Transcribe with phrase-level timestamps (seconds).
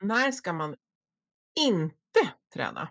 [0.00, 0.76] när ska man
[1.60, 2.88] inte träna?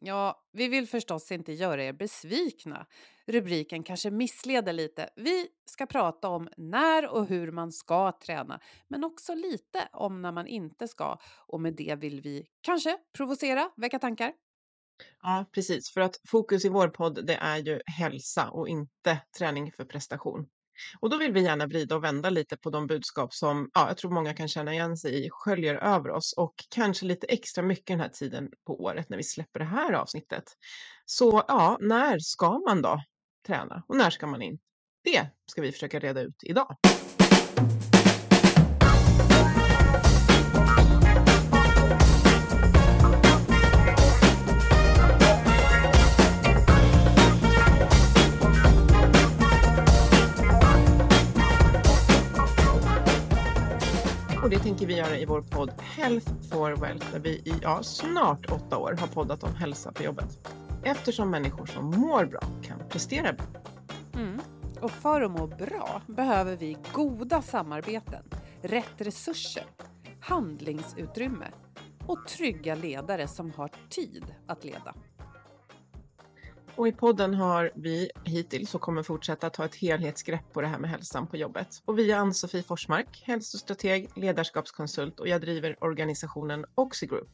[0.00, 2.86] Ja, vi vill förstås inte göra er besvikna.
[3.26, 5.10] Rubriken kanske missleder lite.
[5.16, 10.32] Vi ska prata om när och hur man ska träna, men också lite om när
[10.32, 11.18] man inte ska.
[11.46, 14.32] Och med det vill vi kanske provocera, väcka tankar.
[15.22, 15.90] Ja, precis.
[15.90, 20.46] För att fokus i vår podd, det är ju hälsa och inte träning för prestation.
[21.00, 23.96] Och då vill vi gärna vrida och vända lite på de budskap som ja, jag
[23.96, 27.86] tror många kan känna igen sig i, sköljer över oss och kanske lite extra mycket
[27.86, 30.44] den här tiden på året när vi släpper det här avsnittet.
[31.04, 33.00] Så ja, när ska man då
[33.46, 34.62] träna och när ska man inte?
[35.04, 36.76] Det ska vi försöka reda ut idag.
[54.46, 57.82] Och det tänker vi göra i vår podd Health for Wealth där vi i ja,
[57.82, 60.48] snart åtta år har poddat om hälsa på jobbet.
[60.84, 63.46] Eftersom människor som mår bra kan prestera bra.
[64.14, 64.40] Mm.
[64.80, 68.22] Och för att må bra behöver vi goda samarbeten,
[68.62, 69.64] rätt resurser,
[70.20, 71.46] handlingsutrymme
[72.06, 74.94] och trygga ledare som har tid att leda.
[76.76, 80.78] Och i podden har vi hittills och kommer fortsätta ta ett helhetsgrepp på det här
[80.78, 81.82] med hälsan på jobbet.
[81.84, 87.28] Och vi är Ann-Sofie Forsmark, hälsostrateg, ledarskapskonsult och jag driver organisationen Oxigroup.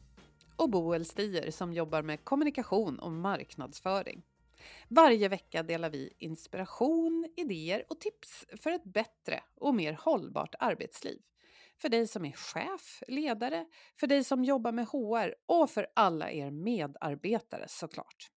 [0.55, 4.23] Och Boel Stier som jobbar med kommunikation och marknadsföring.
[4.87, 11.19] Varje vecka delar vi inspiration, idéer och tips för ett bättre och mer hållbart arbetsliv.
[11.81, 13.65] För dig som är chef, ledare,
[13.99, 18.29] för dig som jobbar med HR och för alla er medarbetare såklart.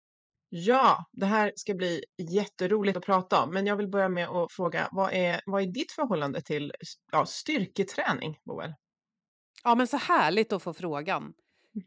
[0.57, 4.51] Ja, det här ska bli jätteroligt att prata om, men jag vill börja med att
[4.51, 6.73] fråga vad är, vad är ditt förhållande till
[7.11, 8.73] ja, styrketräning, Boel?
[9.63, 11.33] Ja, men så härligt att få frågan.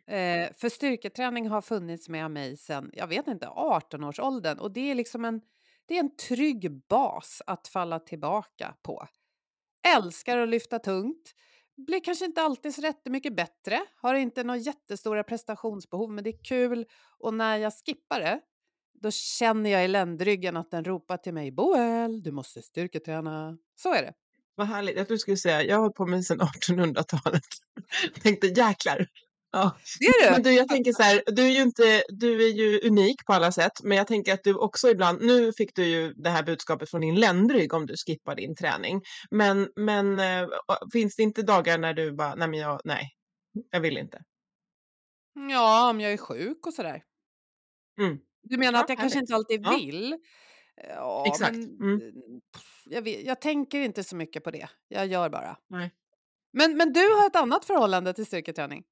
[0.07, 4.95] Eh, för styrketräning har funnits med mig sedan, jag vet inte, 18-årsåldern och det är
[4.95, 5.41] liksom en,
[5.87, 9.07] det är en trygg bas att falla tillbaka på.
[9.97, 11.35] Älskar att lyfta tungt,
[11.77, 16.45] blir kanske inte alltid så jättemycket bättre, har inte några jättestora prestationsbehov, men det är
[16.45, 16.87] kul
[17.19, 18.41] och när jag skippar det,
[19.03, 23.59] då känner jag i ländryggen att den ropar till mig Boel, du måste styrketräna.
[23.77, 24.13] Så är det.
[24.55, 24.99] Vad härligt.
[24.99, 27.43] att du skulle säga, jag har hållit på med sedan 1800-talet.
[28.23, 29.07] Tänkte jäklar,
[29.51, 29.77] Ja.
[30.01, 30.31] Det är du.
[30.31, 33.33] Men du, jag tänker så här, du är ju inte, du är ju unik på
[33.33, 36.43] alla sätt, men jag tänker att du också ibland, nu fick du ju det här
[36.43, 40.49] budskapet från din ländrygg om du skippar din träning, men, men äh,
[40.93, 43.11] finns det inte dagar när du bara, nej men jag, nej,
[43.71, 44.23] jag vill inte?
[45.51, 47.03] Ja, om jag är sjuk och sådär.
[48.01, 48.19] Mm.
[48.43, 49.77] Du menar att jag kanske inte alltid ja.
[49.77, 50.19] vill?
[50.89, 51.55] Ja, Exakt.
[51.55, 52.01] Mm.
[52.85, 54.69] jag, vet, jag tänker inte så mycket på det.
[54.89, 55.57] Jag gör bara.
[55.67, 55.91] Nej.
[56.53, 58.85] Men, men du har ett annat förhållande till styrketräning?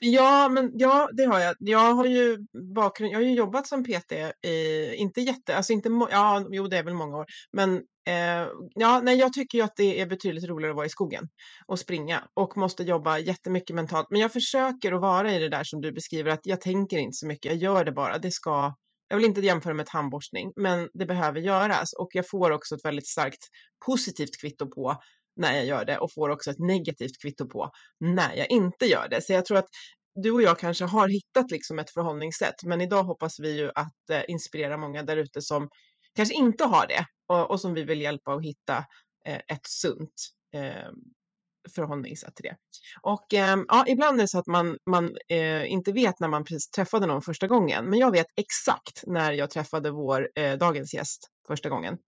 [0.00, 1.56] Ja, men ja, det har jag.
[1.58, 2.38] Jag har ju
[2.74, 4.12] bakgrund, jag har ju jobbat som PT,
[4.46, 9.00] i, inte jätte, alltså inte, ja, jo det är väl många år, men eh, ja,
[9.02, 11.28] nej, jag tycker ju att det är betydligt roligare att vara i skogen
[11.66, 14.06] och springa och måste jobba jättemycket mentalt.
[14.10, 17.16] Men jag försöker att vara i det där som du beskriver, att jag tänker inte
[17.16, 18.18] så mycket, jag gör det bara.
[18.18, 18.74] Det ska,
[19.08, 22.84] jag vill inte jämföra med tandborstning, men det behöver göras och jag får också ett
[22.84, 23.48] väldigt starkt
[23.86, 24.96] positivt kvitto på
[25.36, 29.08] när jag gör det och får också ett negativt kvitto på när jag inte gör
[29.08, 29.22] det.
[29.22, 29.68] Så jag tror att
[30.14, 34.10] du och jag kanske har hittat liksom ett förhållningssätt, men idag hoppas vi ju att
[34.10, 35.68] eh, inspirera många där ute som
[36.16, 38.76] kanske inte har det och, och, som vi vill hjälpa att hitta
[39.26, 40.14] eh, ett sunt
[40.54, 40.90] eh,
[41.74, 42.56] förhållningssätt till det.
[43.02, 46.44] Och eh, ja, ibland är det så att man, man eh, inte vet när man
[46.44, 50.94] precis träffade någon första gången, men jag vet exakt när jag träffade vår eh, dagens
[50.94, 51.98] gäst första gången.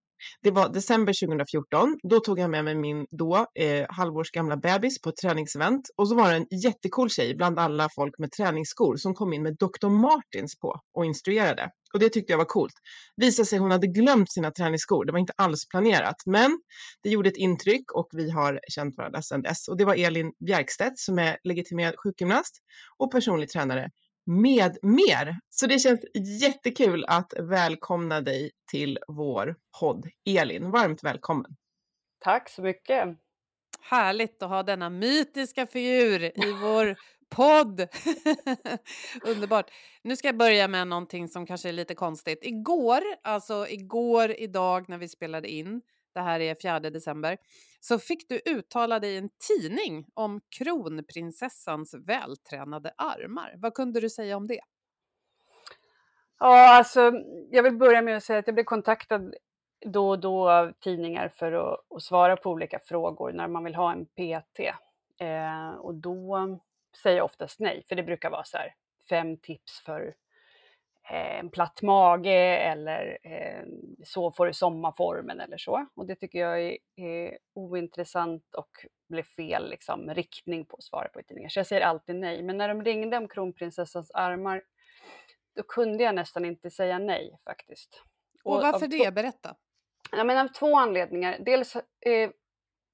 [0.42, 1.98] Det var december 2014.
[2.02, 6.08] Då tog jag med mig min då eh, halvårs gamla bebis på ett träningsevent och
[6.08, 9.56] så var det en jättecool tjej bland alla folk med träningsskor som kom in med
[9.56, 9.88] Dr.
[9.88, 11.70] Martins på och instruerade.
[11.94, 12.74] Och det tyckte jag var coolt.
[13.16, 15.04] Visade sig hon hade glömt sina träningsskor.
[15.04, 16.60] Det var inte alls planerat, men
[17.02, 19.68] det gjorde ett intryck och vi har känt varandra sedan dess.
[19.68, 22.56] Och det var Elin Bjerkstedt som är legitimerad sjukgymnast
[22.98, 23.90] och personlig tränare
[24.26, 25.38] med mer.
[25.50, 26.00] Så det känns
[26.42, 30.08] jättekul att välkomna dig till vår podd.
[30.24, 31.56] Elin, varmt välkommen.
[32.18, 33.08] Tack så mycket.
[33.80, 36.96] Härligt att ha denna mytiska figur i vår
[37.28, 37.80] podd.
[39.22, 39.70] Underbart.
[40.02, 42.38] Nu ska jag börja med någonting som kanske är lite konstigt.
[42.42, 45.82] Igår, alltså igår idag när vi spelade in,
[46.16, 47.38] det här är 4 december,
[47.80, 53.54] så fick du uttala dig i en tidning om kronprinsessans vältränade armar.
[53.56, 54.60] Vad kunde du säga om det?
[56.38, 57.12] Ja, alltså,
[57.50, 59.34] jag vill börja med att säga att jag blir kontaktad
[59.86, 63.74] då och då av tidningar för att, att svara på olika frågor när man vill
[63.74, 64.60] ha en PT.
[65.20, 66.58] Eh, och då
[67.02, 68.74] säger jag oftast nej, för det brukar vara så här
[69.08, 70.14] fem tips för
[71.08, 73.64] en platt mage eller eh,
[74.04, 75.86] så får du sommarformen eller så.
[75.94, 78.70] Och det tycker jag är, är ointressant och
[79.08, 81.48] blir fel liksom, riktning på svaret på i tidningar.
[81.48, 82.42] Så jag säger alltid nej.
[82.42, 84.62] Men när de ringde om kronprinsessans armar,
[85.56, 88.02] då kunde jag nästan inte säga nej faktiskt.
[88.44, 89.14] Och varför det?
[89.14, 89.56] Berätta.
[90.12, 91.38] Ja, men av två anledningar.
[91.40, 92.30] Dels eh,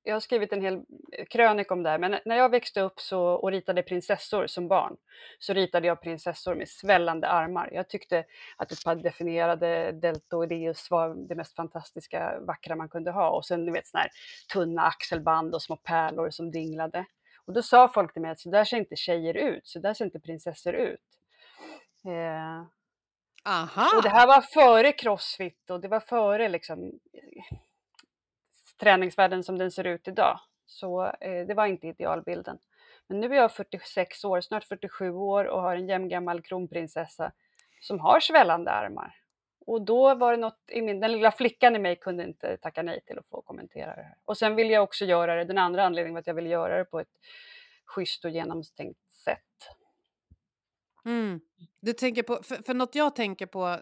[0.02, 0.74] jag har skrivit en hel
[1.12, 4.68] eh, krönik om det här, men när jag växte upp så, och ritade prinsessor som
[4.68, 4.96] barn
[5.38, 7.70] så ritade jag prinsessor med svällande armar.
[7.72, 8.24] Jag tyckte
[8.56, 13.30] att ett par definierade deltoideus var det mest fantastiska, vackra man kunde ha.
[13.30, 14.10] Och sen du vet sådana här
[14.52, 17.04] tunna axelband och små pärlor som dinglade.
[17.46, 19.94] Och då sa folk till mig att så där ser inte tjejer ut, så där
[19.94, 21.00] ser inte prinsessor ut.
[22.04, 22.64] Eh,
[23.44, 23.96] Aha.
[23.96, 26.92] Och det här var före crossfit och det var före liksom
[28.82, 30.40] träningsvärlden som den ser ut idag.
[30.66, 32.58] Så eh, det var inte idealbilden.
[33.06, 37.32] Men nu är jag 46 år, snart 47 år och har en jämngammal kronprinsessa
[37.80, 39.14] som har svällande armar.
[39.66, 42.82] Och då var det något i min, den lilla flickan i mig kunde inte tacka
[42.82, 44.14] nej till att få kommentera det här.
[44.24, 46.78] Och sen vill jag också göra det, den andra anledningen var att jag ville göra
[46.78, 47.18] det på ett
[47.86, 49.38] schysst och genomtänkt sätt.
[51.04, 51.40] Mm.
[51.80, 53.78] Du tänker på, för, för något jag tänker på eh,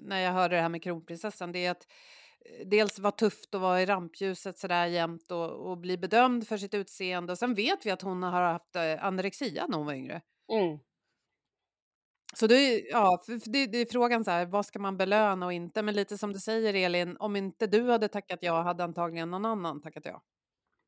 [0.00, 2.21] när jag hörde det här med kronprinsessan det är att Eh,
[2.64, 6.74] dels vara tufft och vara i rampljuset sådär jämt och, och bli bedömd för sitt
[6.74, 7.32] utseende.
[7.32, 10.20] Och sen vet vi att hon har haft eh, anorexia när hon var yngre.
[10.52, 10.78] Mm.
[12.34, 15.82] Så det, ja, det, det är frågan så här, vad ska man belöna och inte?
[15.82, 19.44] Men lite som du säger Elin, om inte du hade tackat ja hade antagligen någon
[19.44, 20.22] annan tackat ja.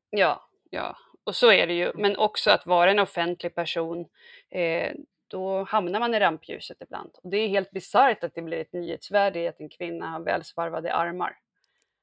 [0.09, 1.91] Ja, ja, och så är det ju.
[1.95, 4.05] Men också att vara en offentlig person,
[4.49, 4.91] eh,
[5.27, 7.11] då hamnar man i rampljuset ibland.
[7.23, 10.19] Och det är helt bisarrt att det blir ett nyhetsvärde i att en kvinna har
[10.19, 11.37] välsvarvade armar.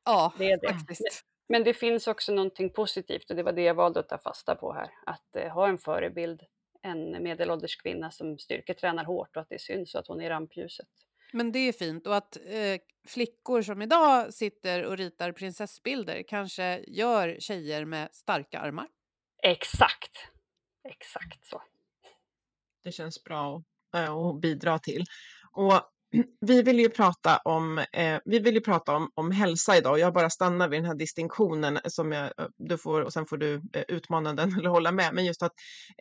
[0.04, 0.68] Ja, det är det.
[0.68, 1.24] faktiskt.
[1.48, 4.54] Men det finns också någonting positivt och det var det jag valde att ta fasta
[4.54, 4.90] på här.
[5.06, 6.42] Att eh, ha en förebild,
[6.82, 10.28] en medelålders kvinna som styrketränar hårt och att det syns och att hon är i
[10.28, 10.88] rampljuset.
[11.32, 16.84] Men det är fint och att eh, flickor som idag sitter och ritar prinsessbilder kanske
[16.86, 18.86] gör tjejer med starka armar.
[19.42, 20.28] Exakt,
[20.88, 21.62] exakt så.
[22.84, 23.62] Det känns bra
[23.92, 25.04] att, äh, att bidra till.
[25.52, 25.91] Och
[26.40, 29.98] vi vill ju prata om, eh, vi vill ju prata om, om hälsa idag.
[29.98, 33.36] Jag bara stannar vid den här distinktionen som jag, eh, du får och sen får
[33.36, 35.14] du eh, utmana den eller hålla med.
[35.14, 35.52] Men just att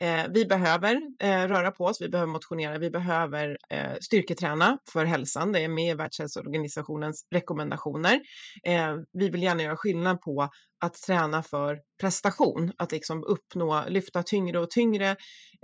[0.01, 5.05] eh, vi behöver eh, röra på oss, vi behöver motionera, vi behöver eh, styrketräna för
[5.05, 5.51] hälsan.
[5.51, 8.21] Det är med i Världshälsoorganisationens rekommendationer.
[8.63, 10.49] Eh, vi vill gärna göra skillnad på
[10.81, 15.15] att träna för prestation, att liksom uppnå, lyfta tyngre och tyngre,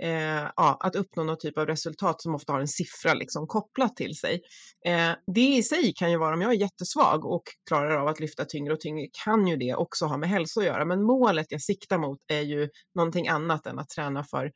[0.02, 3.96] eh, ja, att uppnå någon typ av resultat som ofta har en siffra liksom kopplat
[3.96, 4.40] till sig.
[4.86, 8.20] Eh, det i sig kan ju vara, om jag är jättesvag och klarar av att
[8.20, 10.84] lyfta tyngre och tyngre, kan ju det också ha med hälsa att göra.
[10.84, 14.50] Men målet jag siktar mot är ju någonting annat än att träna för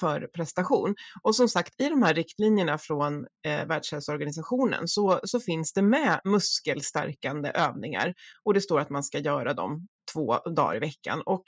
[0.00, 0.94] för prestation.
[1.22, 6.20] Och som sagt, i de här riktlinjerna från eh, Världshälsoorganisationen så, så finns det med
[6.24, 8.14] muskelstärkande övningar
[8.44, 11.22] och det står att man ska göra dem två dagar i veckan.
[11.26, 11.44] Och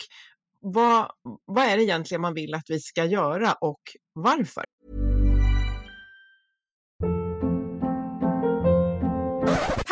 [0.61, 1.11] vad,
[1.45, 3.81] vad är det egentligen man vill att vi ska göra och
[4.13, 4.65] varför?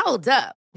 [0.05, 0.68] Hold up.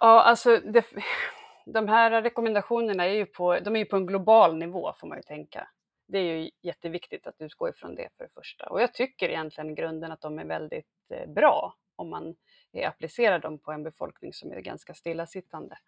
[0.00, 0.84] Ja, alltså det,
[1.66, 5.18] de här rekommendationerna är ju på, de är ju på en global nivå får man
[5.18, 5.68] ju tänka.
[6.08, 8.66] Det är ju jätteviktigt att utgå ifrån det för det första.
[8.66, 12.34] Och jag tycker egentligen i grunden att de är väldigt eh, bra om man
[12.72, 15.78] eh, applicerar dem på en befolkning som är ganska stillasittande.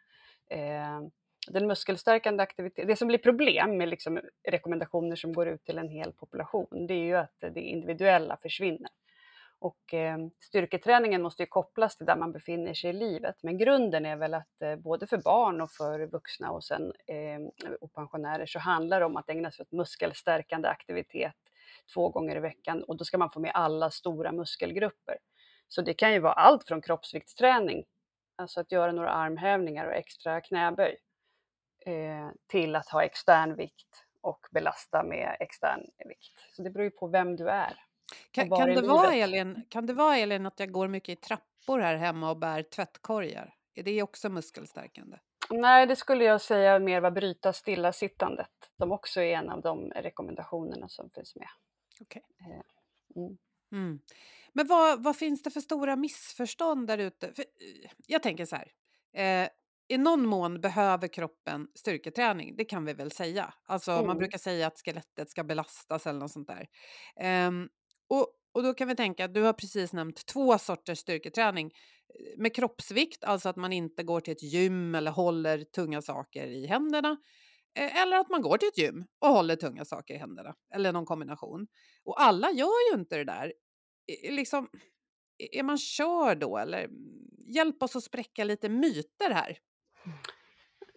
[0.50, 1.00] Eh,
[1.49, 5.88] den muskelstärkande aktiviteten, det som blir problem med liksom rekommendationer som går ut till en
[5.88, 8.90] hel population, det är ju att det individuella försvinner.
[9.62, 13.37] Och eh, styrketräningen måste ju kopplas till där man befinner sig i livet.
[13.42, 17.69] Men grunden är väl att eh, både för barn och för vuxna och, sen, eh,
[17.81, 21.35] och pensionärer så handlar det om att ägna sig åt muskelstärkande aktivitet
[21.95, 25.16] två gånger i veckan och då ska man få med alla stora muskelgrupper.
[25.69, 27.85] Så det kan ju vara allt från kroppsviktsträning,
[28.37, 30.97] alltså att göra några armhävningar och extra knäböj,
[31.87, 36.47] eh, till att ha extern vikt och belasta med extern vikt.
[36.57, 37.92] Så det beror ju på vem du är.
[38.31, 39.14] Kan, kan, det vara.
[39.14, 42.62] Elin, kan det vara Elin att jag går mycket i trappor här hemma och bär
[42.62, 43.54] tvättkorgar?
[43.75, 45.16] Är det också muskelstärkande?
[45.50, 49.90] Nej, det skulle jag säga mer var bryta stillasittandet, som också är en av de
[49.90, 51.49] rekommendationerna som finns med.
[52.00, 52.23] Okej.
[52.40, 53.38] Eh, mm.
[53.73, 54.00] Mm.
[54.52, 57.33] Men vad, vad finns det för stora missförstånd där ute?
[58.07, 58.73] Jag tänker så här.
[59.14, 59.49] Eh,
[59.88, 63.54] I någon mån behöver kroppen styrketräning, det kan vi väl säga.
[63.66, 64.19] Alltså man Mm.
[64.19, 66.66] brukar säga att skelettet ska belastas eller något sånt där.
[67.16, 67.69] Ehm,
[68.52, 71.66] och, då kan vi tänka att du har precis nämnt två sorters styrketräning.
[71.66, 76.47] Eh, Med kroppsvikt, alltså att man inte går till ett gym eller håller tunga saker
[76.47, 77.16] i händerna.
[77.78, 80.54] Eh, Eller att man går till ett gym och håller tunga saker i händerna.
[80.75, 81.66] Eller någon kombination.
[82.04, 83.52] Och alla gör ju inte det där.
[84.30, 84.68] Liksom,
[85.52, 86.88] är man kör då eller?
[87.54, 89.59] Hjälp oss att spräcka lite myter här.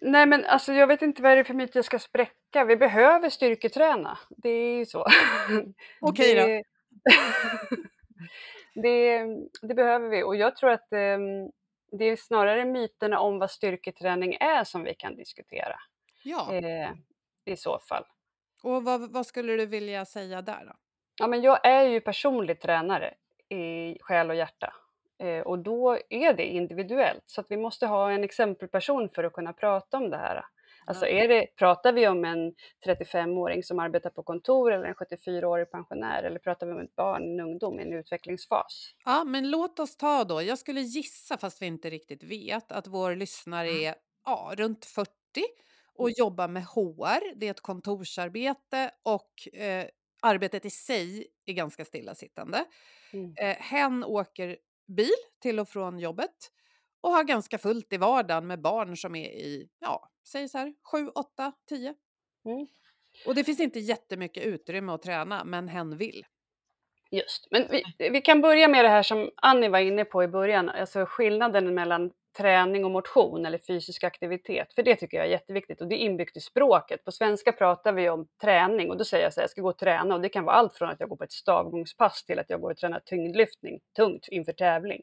[0.02, 2.66] Nej, men alltså jag vet inte vad det är för myt jag ska spräcka.
[2.66, 4.18] Vi behöver styrketräna.
[4.30, 5.06] Det är ju så.
[6.02, 6.75] Okej då.
[8.74, 9.26] det,
[9.62, 11.18] det, behöver vi och jag tror att eh,
[11.92, 15.80] det är snarare myterna om vad styrketräning är som vi kan diskutera
[16.24, 16.92] Ja, eh,
[17.46, 18.06] i så fall.
[18.64, 20.74] och vad, vad skulle du vilja säga där då?
[21.20, 23.14] Ja, men jag är ju personlig tränare
[23.50, 24.74] i själ och hjärta
[25.20, 29.34] eh, och då är det individuellt så att vi måste ha en exempelperson för att
[29.34, 30.46] kunna prata om det här.
[30.86, 32.54] Alltså är det, pratar vi om en
[32.86, 37.24] 35-åring som arbetar på kontor eller en 74-årig pensionär eller pratar vi om ett barn,
[37.24, 38.96] en ungdom i en utvecklingsfas?
[39.06, 40.42] Ja, men låt oss ta då.
[40.42, 45.12] Jag skulle gissa, fast vi inte riktigt vet, att vår lyssnare är ja, runt 40
[45.98, 47.36] och jobbar med HR.
[47.36, 49.86] Det är ett kontorsarbete och eh,
[50.22, 52.66] arbetet i sig är ganska stillasittande.
[53.14, 53.34] Mm.
[53.38, 55.10] Eh, hen åker bil
[55.42, 56.52] till och från jobbet
[57.06, 60.74] och har ganska fullt i vardagen med barn som är i, ja, säg så här,
[60.92, 61.96] 7, 8, 10.
[62.46, 62.68] Mm.
[63.26, 66.26] Och det finns inte jättemycket utrymme att träna, men hen vill.
[67.12, 70.28] Just, men vi, vi kan börja med det här som Annie var inne på i
[70.28, 75.32] början, alltså skillnaden mellan träning och motion eller fysisk aktivitet, för det tycker jag är
[75.32, 77.04] jätteviktigt och det är inbyggt i språket.
[77.06, 79.70] På svenska pratar vi om träning och då säger jag så här, jag ska gå
[79.70, 82.40] och träna och det kan vara allt från att jag går på ett stavgångspass till
[82.40, 85.02] att jag går och tränar tyngdlyftning, tungt inför tävling.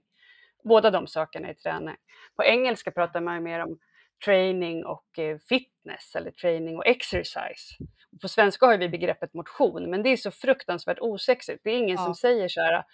[0.65, 1.97] Båda de sakerna är träning.
[2.37, 3.79] På engelska pratar man mer om
[4.25, 7.75] training och eh, fitness eller training och exercise.
[8.23, 11.61] På svenska har vi begreppet motion, men det är så fruktansvärt osexigt.
[11.65, 12.05] Det är ingen Ja.
[12.05, 12.85] som säger så här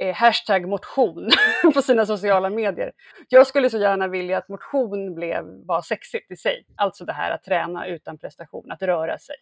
[0.00, 1.30] eh, hashtag motion
[1.74, 2.92] på sina sociala medier.
[3.28, 6.64] Jag skulle så gärna vilja att motion blev, var sexigt i sig.
[6.76, 9.36] Alltså det här att träna utan prestation, att röra sig.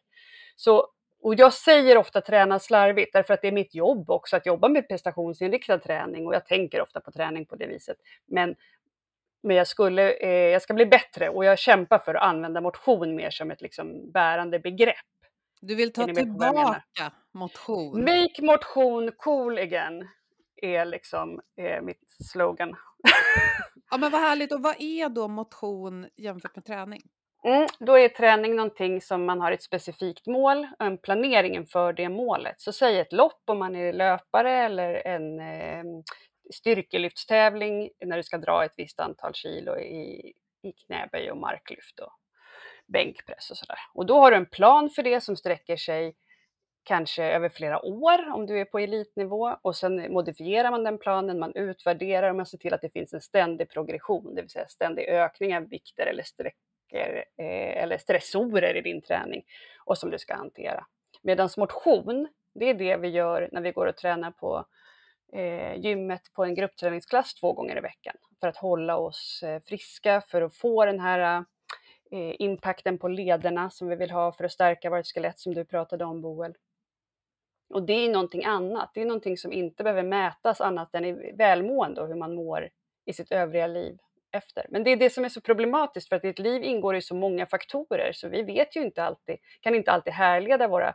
[0.57, 0.87] Så,
[1.23, 4.69] och jag säger ofta träna slarvigt därför att det är mitt jobb också att jobba
[4.69, 7.97] med prestationsinriktad träning och jag tänker ofta på träning på det viset.
[8.27, 8.55] Men,
[9.43, 13.17] men jag, skulle, eh, jag ska bli bättre och jag kämpar för att använda motion
[13.17, 14.97] mer som ett liksom, bärande begrepp.
[15.61, 18.05] Du vill ta tillbaka motion.
[18.05, 20.09] Make motion cool again
[20.57, 22.77] är liksom eh, mitt slogan.
[23.91, 24.53] Ja, men vad härligt.
[24.53, 27.03] Och vad är då motion jämfört med träning?
[27.45, 31.93] Mm, då är träning någonting som man har ett specifikt mål och en planering inför
[31.93, 32.61] det målet.
[32.61, 36.03] Så säg ett lopp om man är löpare eller en eh,
[36.55, 40.33] styrkelyftstävling när du ska dra ett visst antal kilo i,
[40.63, 42.13] i knäböj och marklyft och
[42.87, 43.79] bänkpress och sådär.
[43.95, 46.15] Och då har du en plan för det som sträcker sig
[46.85, 51.39] kanske över flera år om du är på elitnivå och sen modifierar man den planen,
[51.39, 54.69] man utvärderar och man ser till att det finns en ständig progression, det vill säga
[54.69, 56.23] ständig ökning av vikter eller
[56.93, 59.45] saker eh, eller stressorer i din träning
[59.85, 60.87] och som du ska hantera.
[61.23, 64.67] Medan motion, det är det vi gör när vi går och tränar på
[65.33, 70.21] eh, gymmet på en gruppträningsklass två gånger i veckan för att hålla oss eh, friska,
[70.21, 71.45] för att få den här
[72.11, 75.65] eh, impacten på lederna som vi vill ha för att stärka vårt skelett som du
[75.65, 76.55] pratade om Boel.
[77.75, 81.33] Och det är någonting annat, det är någonting som inte behöver mätas annat än i
[81.33, 82.69] välmående och hur man mår
[83.05, 83.99] i sitt övriga liv
[84.33, 84.67] efter.
[84.69, 87.03] Men det är det som är så problematiskt för att i ett liv ingår det
[87.03, 90.89] så många faktorer så vi vet ju inte alltid, kan inte alltid härleda våra,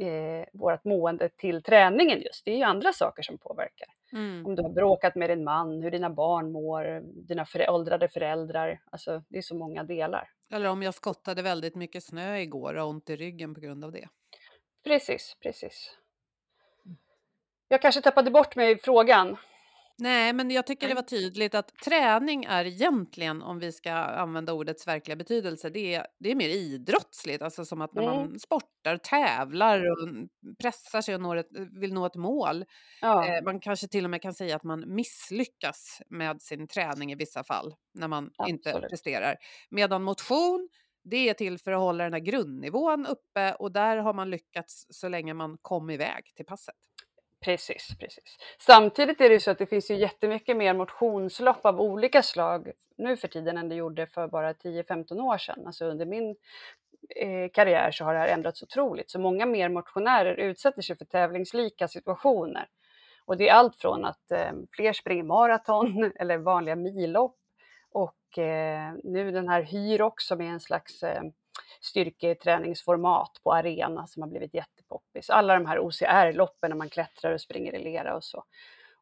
[0.00, 2.44] eh, vårt mående till träningen just.
[2.44, 3.88] Det är ju andra saker som påverkar.
[4.12, 4.46] Mm.
[4.46, 8.80] Om du har bråkat med din man, hur dina barn mår, dina föråldrade föräldrar.
[8.90, 10.30] Alltså det är så många delar.
[10.52, 13.84] Eller om jag skottade väldigt mycket snö igår och har ont i ryggen på grund
[13.84, 14.08] av det.
[14.84, 15.96] Precis, precis.
[17.68, 19.36] Jag kanske tappade bort mig i frågan.
[20.00, 24.52] Nej, men jag tycker det var tydligt att träning är egentligen, om vi ska använda
[24.52, 27.42] ordets verkliga betydelse, det är, det är mer idrottsligt.
[27.42, 28.14] Alltså som att när Mm.
[28.16, 30.08] man sportar, tävlar och
[30.62, 31.48] pressar sig och når ett,
[31.80, 32.64] vill nå ett mål.
[33.00, 37.12] Ja, Eh, man kanske till och med kan säga att man misslyckas med sin träning
[37.12, 38.90] i vissa fall, när man inte Absolut.
[38.90, 39.36] presterar.
[39.70, 40.68] Medan motion,
[41.04, 44.86] det är till för att hålla den här grundnivån uppe och där har man lyckats
[44.90, 46.74] så länge man kom iväg till passet
[47.44, 48.38] precis, precis.
[48.58, 52.72] Samtidigt är det ju så att det finns ju jättemycket mer motionslopp av olika slag
[52.96, 55.66] nu för tiden än det gjorde för bara 10-15 år sedan.
[55.66, 56.36] Alltså under min
[57.16, 59.10] eh, karriär så har det här ändrats otroligt.
[59.10, 62.68] Så många mer motionärer utsätter sig för tävlingslika situationer.
[63.24, 67.36] Och det är allt från att eh, fler springer maraton eller vanliga millopp
[67.90, 71.22] och eh, nu den här Hyrox som är en slags eh,
[71.80, 75.30] styrketräningsformat på arena som har blivit jättepoppis.
[75.30, 78.44] Alla de här OCR-loppen när man klättrar och springer i lera och så.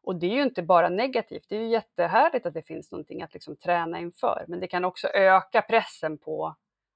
[0.01, 3.21] Och det är ju inte bara negativt, det är ju jättehärligt att det finns någonting
[3.21, 6.55] att liksom träna inför, men det kan också öka pressen på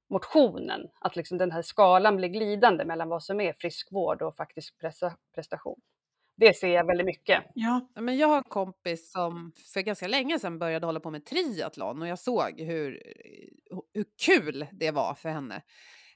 [0.09, 4.75] motionen, att liksom den här skalan blir glidande mellan vad som är friskvård och faktisk
[5.35, 5.81] prestation.
[6.41, 7.43] Det ser jag väldigt mycket.
[7.53, 11.25] Ja, Men jag har en kompis som för ganska länge sedan började hålla på med
[11.25, 13.03] triathlon och jag såg hur,
[13.93, 15.62] hur kul det var för henne.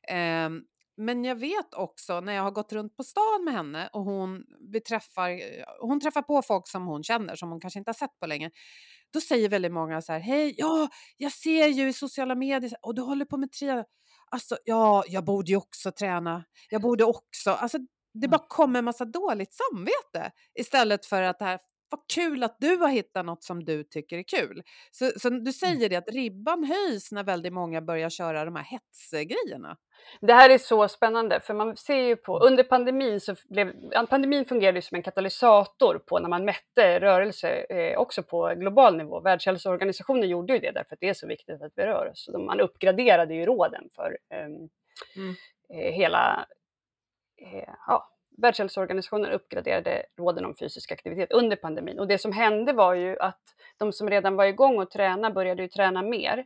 [0.08, 0.62] Ehm,
[0.98, 4.44] men jag vet också när jag har gått runt på stan med henne och hon,
[4.72, 5.40] vi träffar,
[5.82, 8.52] hon träffar på folk som hon känner som hon kanske inte har sett på länge.
[9.14, 12.96] Då säger väldigt många så här, hej, ja, jag ser ju i sociala medier och
[12.96, 13.86] du håller på med triathlon.
[14.32, 16.44] Alltså, ja, jag borde ju också träna.
[16.70, 17.52] Jag borde också.
[17.52, 17.78] Alltså,
[18.22, 22.58] det bara kommer en massa dåligt samvete istället för att det här, vad kul att
[22.60, 24.64] du har hittat något som du tycker är kul.
[24.92, 28.64] Så, så du säger det att ribban höjs när väldigt många börjar köra de här
[28.64, 29.78] hetsgrejerna.
[30.22, 33.74] Det här är så spännande för man ser ju på under pandemin så blev
[34.10, 39.20] pandemin fungerade som en katalysator på när man mätte rörelse eh, också på global nivå.
[39.20, 42.30] Världshälsoorganisationen gjorde ju det därför att det är så viktigt att vi rör oss.
[42.40, 44.70] Man uppgraderade ju råden för ehm,
[45.16, 45.36] Mm.
[45.70, 46.46] eh, hela
[47.38, 52.00] eh, ja, Världshälsoorganisationen uppgraderade råden om fysisk aktivitet under pandemin.
[52.00, 53.42] Och det som hände var ju att
[53.78, 56.46] de som redan var igång och träna började ju träna mer.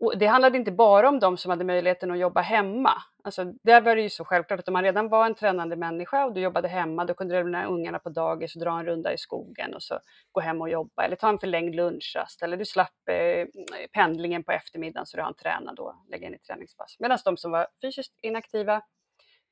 [0.00, 2.92] Och det handlade inte bara om de som hade möjligheten att jobba hemma.
[3.24, 6.24] Alltså, där var det ju så självklart att om man redan var en tränande människa
[6.24, 9.12] och du jobbade hemma, då kunde du lämna ungarna på dagis och dra en runda
[9.12, 9.98] i skogen och så
[10.32, 11.04] gå hem och jobba.
[11.04, 12.42] Eller ta en förlängd lunchrast.
[12.42, 13.46] Eller du slapp eh,
[13.92, 16.96] pendlingen på eftermiddagen så du hann träna då, lägga in ett träningspass.
[16.98, 18.82] Medan de som var fysiskt inaktiva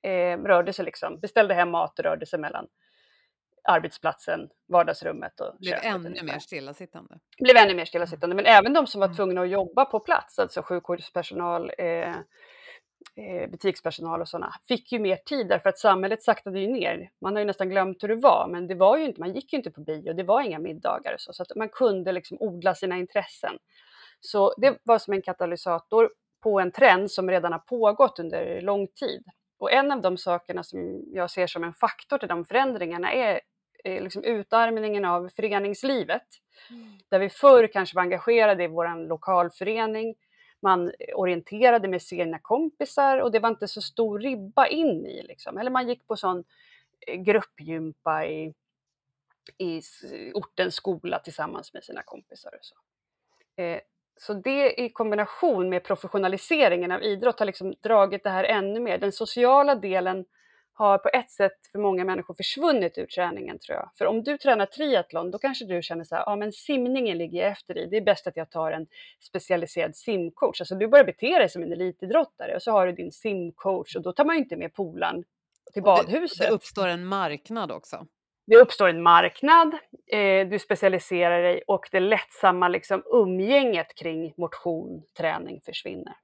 [0.05, 2.67] eh, rörde sig liksom, beställde hem mat och rörde sig mellan
[3.69, 7.19] arbetsplatsen, vardagsrummet och Blev köket ännu mer stillasittande.
[7.39, 8.37] blev ännu mer stillasittande.
[8.37, 9.17] Men även de som var Mm.
[9.17, 12.09] tvungna att jobba på plats, alltså sjukvårdspersonal, eh,
[13.17, 17.11] eh, butikspersonal och sådana, fick ju mer tid därför att samhället saktade ju ner.
[17.21, 19.53] Man har ju nästan glömt hur det var, men det var ju inte, man gick
[19.53, 22.37] ju inte på bio, det var inga middagar och så, så att man kunde liksom
[22.41, 23.59] odla sina intressen.
[24.21, 26.11] Så det var som en katalysator
[26.43, 29.25] på en trend som redan har pågått under lång tid.
[29.65, 33.41] Och en av de sakerna som jag ser som en faktor till de förändringarna är
[33.85, 36.27] eh, liksom utarmningen av föreningslivet.
[37.09, 40.15] Där vi förr kanske var engagerade i vår lokalförening,
[40.63, 45.23] man orienterade med sina kompisar och det var inte så stor ribba in i.
[45.23, 45.59] Liksom.
[45.59, 46.45] Eller man gick på sån
[47.07, 48.55] eh, gruppgympa i,
[49.59, 49.81] i
[50.35, 52.51] ortens skola tillsammans med sina kompisar.
[52.55, 52.77] Och så.
[53.63, 53.81] Eh,
[54.17, 58.99] så det i kombination med professionaliseringen av idrott har liksom dragit det här ännu mer.
[58.99, 60.25] Den sociala delen
[60.77, 63.91] har på ett sätt för många människor försvunnit ur träningen tror jag.
[63.99, 67.43] För om du tränar triathlon då kanske du känner så här, ja men simningen ligger
[67.43, 67.87] jag efter i.
[67.87, 68.87] Det är bäst att jag tar en
[69.21, 70.61] specialiserad simcoach.
[70.61, 74.03] Alltså du börjar bete dig som en elitidrottare och så har du din simcoach och
[74.03, 75.25] då tar man ju inte med polaren
[75.73, 76.47] till Och det, badhuset.
[76.47, 78.07] det uppstår en marknad också.
[78.47, 79.75] Det uppstår en marknad,
[80.13, 86.15] eh, du specialiserar dig och det lättsamma liksom, umgänget kring motion, träning försvinner.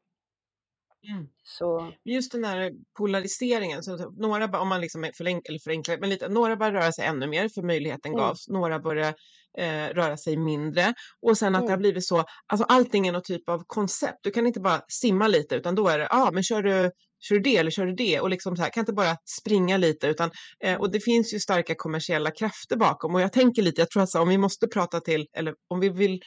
[1.08, 1.28] Mm.
[1.42, 6.10] Så Just den här polariseringen, så några, om man liksom är förenk, eller förenklar, men
[6.10, 8.24] lite, några börjar röra sig ännu mer för möjligheten Mm.
[8.24, 9.14] gavs, några börjar
[9.58, 11.80] eh, röra sig mindre och sen att det har Mm.
[11.80, 15.54] blivit så, alltså allting är någon typ av koncept, du kan inte bara simma lite
[15.56, 17.94] utan då är det, ja ah, men kör du, kör du det eller kör du
[17.94, 18.20] det?
[18.20, 20.30] Och liksom så här, kan inte bara springa lite utan,
[20.64, 23.14] eh, och det finns ju starka kommersiella krafter bakom.
[23.14, 25.80] Och jag tänker lite, jag tror att så, om vi måste prata till, eller om
[25.80, 26.20] vi vill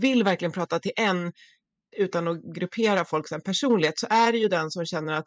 [0.00, 1.32] vill verkligen prata till en
[1.96, 5.26] utan att gruppera folks personlighet så är det ju den som känner att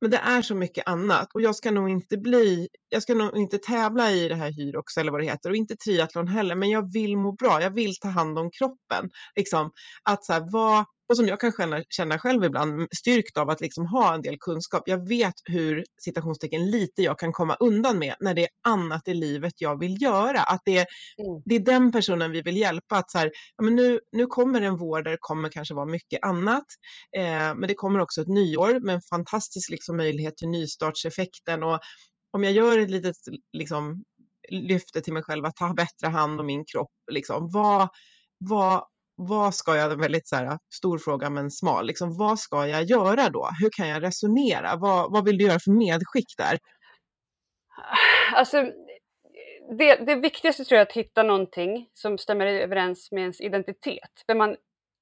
[0.00, 1.28] men det är så mycket annat.
[1.34, 4.96] Och jag ska nog inte bli, jag ska nog inte tävla i det här Hyrox
[4.96, 7.96] eller vad det heter och inte triathlon heller, men jag vill må bra, jag vill
[7.96, 9.10] ta hand om kroppen.
[9.36, 9.70] Liksom,
[10.02, 13.60] att så här, vad, och som jag kan känna, känna själv ibland, styrkt av att
[13.60, 14.82] liksom ha en del kunskap.
[14.86, 19.14] Jag vet hur citationstecken lite jag kan komma undan med när det är annat i
[19.14, 20.40] livet jag vill göra.
[20.40, 20.86] Att det är,
[21.18, 21.42] mm.
[21.44, 22.96] det är den personen vi vill hjälpa.
[22.96, 25.86] Att så här, ja, men nu, nu kommer en vår där det kommer kanske vara
[25.86, 26.66] mycket annat.
[27.16, 31.62] Eh, men det kommer också ett nyår med en fantastisk liksom, möjlighet till nystartseffekten.
[31.62, 31.80] Och
[32.30, 33.16] om jag gör ett litet
[33.52, 34.04] liksom,
[34.50, 37.88] lyfte till mig själv att ta bättre hand om min kropp, liksom, vad,
[38.38, 38.84] vad,
[39.18, 43.28] vad ska jag, väldigt så här, stor fråga men smal, liksom, vad ska jag göra
[43.28, 43.48] då?
[43.60, 44.76] Hur kan jag resonera?
[44.76, 46.58] Vad, vad vill du göra för medskick där?
[48.34, 48.62] Alltså,
[49.78, 54.24] det, det viktigaste tror jag är att hitta någonting som stämmer överens med ens identitet,
[54.26, 54.56] vem man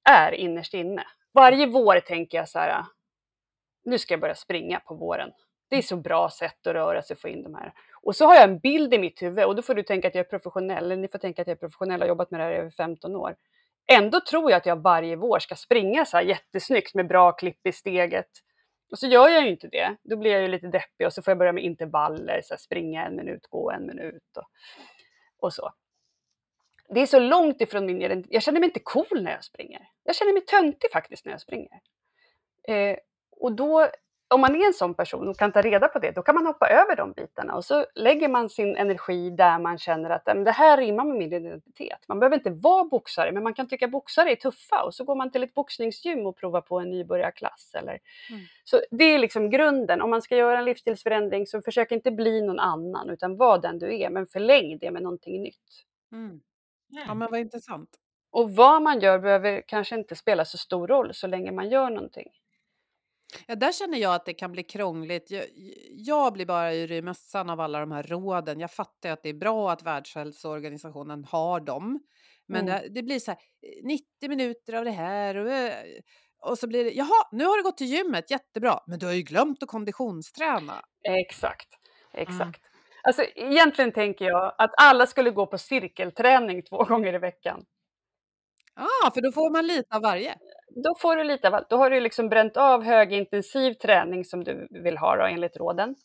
[0.09, 1.03] är innerst inne.
[1.33, 2.85] Varje vår tänker jag så här,
[3.85, 5.31] nu ska jag börja springa på våren.
[5.69, 7.73] Det är så bra sätt att röra sig och få in de här.
[8.01, 10.15] Och så har jag en bild i mitt huvud och då får du tänka att
[10.15, 12.39] jag är professionell, eller ni får tänka att jag är professionell och har jobbat med
[12.39, 13.35] det här i över 15 år.
[13.87, 17.67] Ändå tror jag att jag varje vår ska springa så här jättesnyggt med bra klipp
[17.67, 18.29] i steget.
[18.91, 19.95] Och så gör jag ju inte det.
[20.03, 22.59] Då blir jag ju lite deppig och så får jag börja med intervaller, så här
[22.59, 24.47] springa en minut, gå en minut och,
[25.39, 25.73] och så.
[26.89, 28.33] Det är så långt ifrån min identitet.
[28.33, 29.89] Jag känner mig inte cool när jag springer.
[30.03, 31.79] Jag känner mig töntig faktiskt när jag springer.
[32.67, 32.97] Eh,
[33.31, 33.89] och då
[34.29, 36.45] om man är en sån person och kan ta reda på det, då kan man
[36.45, 40.51] hoppa över de bitarna och så lägger man sin energi där man känner att det
[40.51, 41.99] här rimmar med min identitet.
[42.07, 45.15] Man behöver inte vara boxare, men man kan tycka boxare är tuffa och så går
[45.15, 47.75] man till ett boxningsgym och provar på en nybörjarklass.
[47.75, 47.99] Eller...
[48.29, 48.41] Mm.
[48.63, 50.01] Så det är liksom grunden.
[50.01, 53.79] Om man ska göra en livsstilsförändring så försök inte bli någon annan, utan var den
[53.79, 55.85] du är, men förläng det med någonting nytt.
[56.11, 56.39] Mm.
[56.89, 57.89] Ja, men vad intressant.
[58.31, 61.89] Och vad man gör behöver kanske inte spela så stor roll så länge man gör
[61.89, 62.29] någonting.
[63.47, 65.31] Ja, där känner jag att det kan bli krångligt.
[65.31, 65.45] Jag,
[65.91, 68.59] jag blir bara yr i mössan av alla de här råden.
[68.59, 71.99] Jag fattar att det är bra att Världshälsoorganisationen har dem.
[72.47, 72.81] Men mm.
[72.81, 73.39] det, det, blir så här
[73.83, 75.73] 90 eh, minuter av det här och, eh,
[76.41, 79.13] och så blir det, jaha, nu har du gått till gymmet, jättebra, men du har
[79.13, 80.85] ju glömt att konditionsträna.
[81.03, 81.67] Exakt,
[82.13, 82.41] exakt.
[82.41, 82.53] Mm.
[83.03, 87.65] Alltså egentligen tänker jag att alla skulle gå på cirkelträning två gånger i veckan.
[88.75, 90.37] Ja, ah, för då får man lite av varje
[90.83, 91.69] då får du lite av allt.
[91.69, 95.95] Då har du liksom bränt av högintensiv träning som du vill ha då, enligt råden,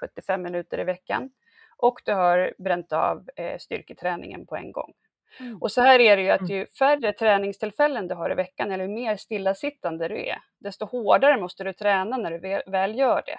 [0.00, 1.30] 75 minuter i veckan.
[1.76, 4.92] Och du har bränt av eh, styrketräningen på en gång.
[5.40, 5.62] Mm.
[5.62, 6.52] Och så här är det ju att mm.
[6.52, 11.40] ju färre träningstillfällen du har i veckan eller ju mer stillasittande du är, desto hårdare
[11.40, 13.38] måste du träna när du väl gör det.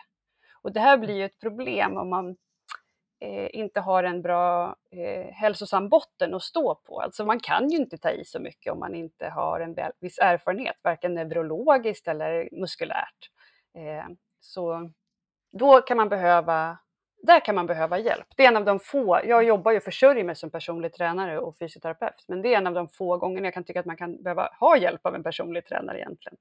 [0.61, 2.35] Och det här blir ju ett problem om man
[3.21, 7.01] Eh, inte har en bra eh, hälsosam botten att stå på.
[7.01, 10.19] Alltså man kan ju inte ta i så mycket om man inte har en viss
[10.19, 13.29] erfarenhet, varken neurologiskt eller muskulärt.
[13.77, 14.05] Eh,
[14.39, 14.91] så
[15.51, 16.77] då kan man behöva
[17.21, 18.27] där kan man behöva hjälp.
[18.35, 21.39] Det är en av de få, jag jobbar ju och försörjer mig som personlig tränare
[21.39, 23.97] och fysioterapeut, men det är en av de få gångerna jag kan tycka att man
[23.97, 26.37] kan behöva ha hjälp av en personlig tränare egentligen.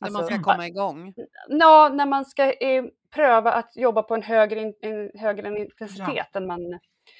[0.00, 1.14] När alltså, man ska komma igång?
[1.48, 6.40] Ja, när man ska eh, pröva att jobba på en högre, en högre intensitet ja.
[6.40, 6.60] än man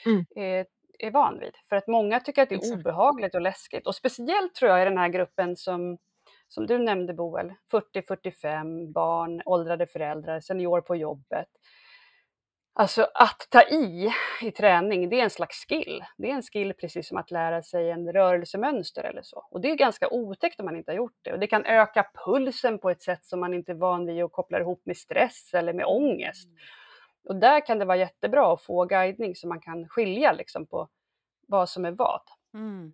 [0.06, 0.26] mm.
[0.36, 0.66] eh,
[0.98, 1.52] är van vid.
[1.68, 2.76] För att många tycker att det är Exakt.
[2.78, 3.86] obehagligt och läskigt.
[3.86, 5.98] Och speciellt tror jag i den här gruppen som,
[6.48, 11.48] som du nämnde Boel, 40-45 barn, åldrade föräldrar, senior på jobbet.
[12.76, 16.04] Alltså att ta i i träning, det är en slags skill.
[16.16, 19.46] Det är en skill precis som att lära sig en rörelsemönster eller så.
[19.50, 21.32] Och det är ganska otäckt om man inte har gjort det.
[21.32, 24.32] Och det kan öka pulsen på ett sätt som man inte är van vid och
[24.32, 26.48] kopplar ihop med stress eller med ångest.
[26.48, 26.58] Mm.
[27.28, 30.88] Och där kan det vara jättebra att få guidning så man kan skilja liksom på
[31.48, 32.22] vad som är vad.
[32.54, 32.92] Mm.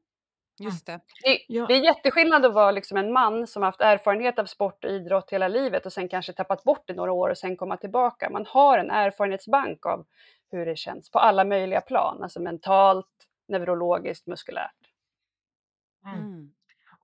[0.61, 1.01] Just det.
[1.25, 1.67] Det, ja.
[1.67, 5.31] det är jätteskillnad att vara liksom en man som haft erfarenhet av sport och idrott
[5.31, 8.31] hela livet och sen kanske tappat bort det några år och sen komma tillbaka.
[8.31, 10.07] Man har en erfarenhetsbank av
[10.51, 13.07] hur det känns på alla möjliga plan, alltså mentalt,
[13.49, 14.77] neurologiskt, muskulärt.
[16.07, 16.19] Mm.
[16.19, 16.53] mm.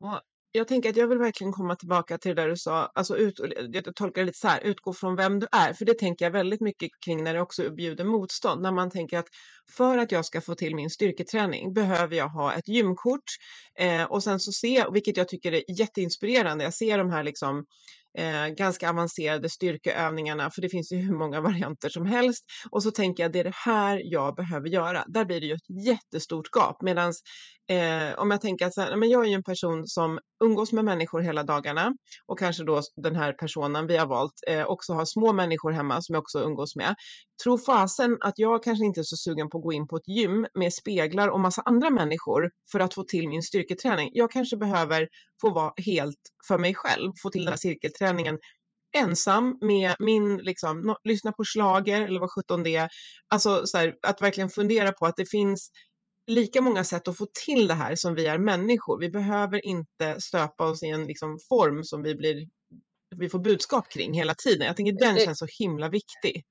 [0.01, 0.21] Och
[0.57, 3.41] jag tänker att jag vill verkligen komma tillbaka till det där du sa, alltså ut,
[3.73, 6.33] jag tolkar det lite så här, utgå från vem du är, för det tänker jag
[6.33, 9.29] väldigt mycket kring när det också bjuder motstånd, när man tänker att
[9.77, 13.25] för att jag ska få till min styrketräning behöver jag ha ett gymkort.
[13.79, 17.65] Eh, och sen så se, vilket jag tycker är jätteinspirerande, jag ser de här liksom
[18.17, 22.45] eh, ganska avancerade styrkeövningarna, för det finns ju hur många varianter som helst.
[22.71, 25.05] Och så tänker jag det är det här jag behöver göra.
[25.09, 26.83] Där blir det ju ett jättestort gap.
[26.83, 27.13] Medan
[27.69, 30.73] eh, om jag tänker att så här, men jag är ju en person som umgås
[30.73, 31.95] med människor hela dagarna
[32.27, 36.03] och kanske då den här personen vi har valt eh, också har små människor hemma
[36.03, 36.95] som jag också umgås med.
[37.45, 40.09] Tro fasen att jag kanske inte är så sugen på att gå in på ett
[40.09, 44.11] gym med speglar och massa andra människor för att få till min styrketräning.
[44.13, 45.09] Jag kanske behöver
[45.41, 48.39] få vara helt för mig själv, få till den här cirkelträningen
[48.97, 52.89] ensam med min, liksom, no, lyssna på slager eller vad sjutton det är.
[53.29, 55.71] Alltså så här, att verkligen fundera på att det finns
[56.27, 59.01] lika många sätt att få till det här som vi är människor.
[59.01, 62.49] Vi behöver inte stöpa oss i en liksom, form som vi, blir,
[63.17, 64.67] vi får budskap kring hela tiden.
[64.67, 66.45] Jag tänker den känns så himla viktig.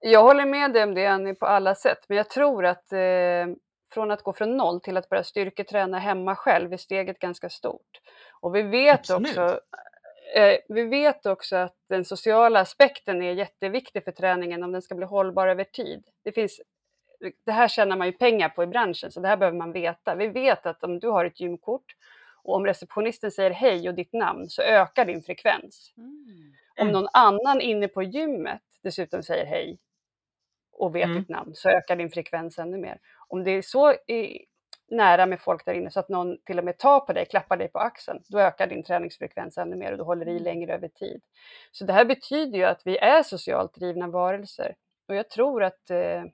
[0.00, 3.46] Jag håller med dig om det Annie på alla sätt, men jag tror att eh,
[3.96, 8.00] från att gå från noll till att börja styrketräna hemma själv är steget ganska stort.
[8.40, 9.28] Och vi vet Absolut.
[9.28, 9.60] också
[10.36, 14.94] eh, vi vet också att den sociala aspekten är jätteviktig för träningen om den ska
[14.94, 16.04] bli hållbar över tid.
[16.24, 16.60] Det, finns,
[17.46, 20.14] det här tjänar man ju pengar på i branschen, så det här behöver man veta.
[20.14, 21.96] Vi vet att om du har ett gymkort
[22.42, 25.92] och om receptionisten säger hej och ditt namn så ökar din frekvens.
[25.96, 26.52] Mm.
[26.80, 29.78] Om någon annan inne på gymmet dessutom säger hej
[30.72, 31.18] och vet Mm.
[31.18, 32.98] ditt namn så ökar din frekvens ännu mer.
[33.28, 34.46] Om det är så i,
[34.88, 37.56] nära med folk där inne så att någon till och med tar på dig, klappar
[37.56, 40.88] dig på axeln, då ökar din träningsfrekvens ännu mer och du håller i längre över
[40.88, 41.20] tid.
[41.72, 44.74] Så det här betyder ju att vi är socialt drivna varelser.
[45.08, 46.24] Och jag tror att eh,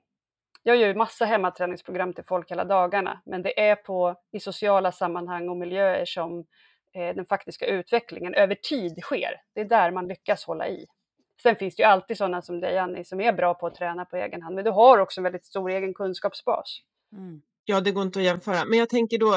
[0.63, 4.91] jag gör ju massa hemmaträningsprogram till folk hela dagarna, men det är på, i sociala
[4.91, 6.45] sammanhang och miljöer som
[6.93, 9.41] eh, den faktiska utvecklingen över tid sker.
[9.53, 10.87] Det är där man lyckas hålla i.
[11.41, 14.05] Sen finns det ju alltid sådana som dig, Annie, som är bra på att träna
[14.05, 16.79] på egen hand, men du har också en väldigt stor egen kunskapsbas.
[17.15, 17.41] Mm.
[17.65, 18.65] Ja, det går inte att jämföra.
[18.65, 19.33] Men jag tänker då,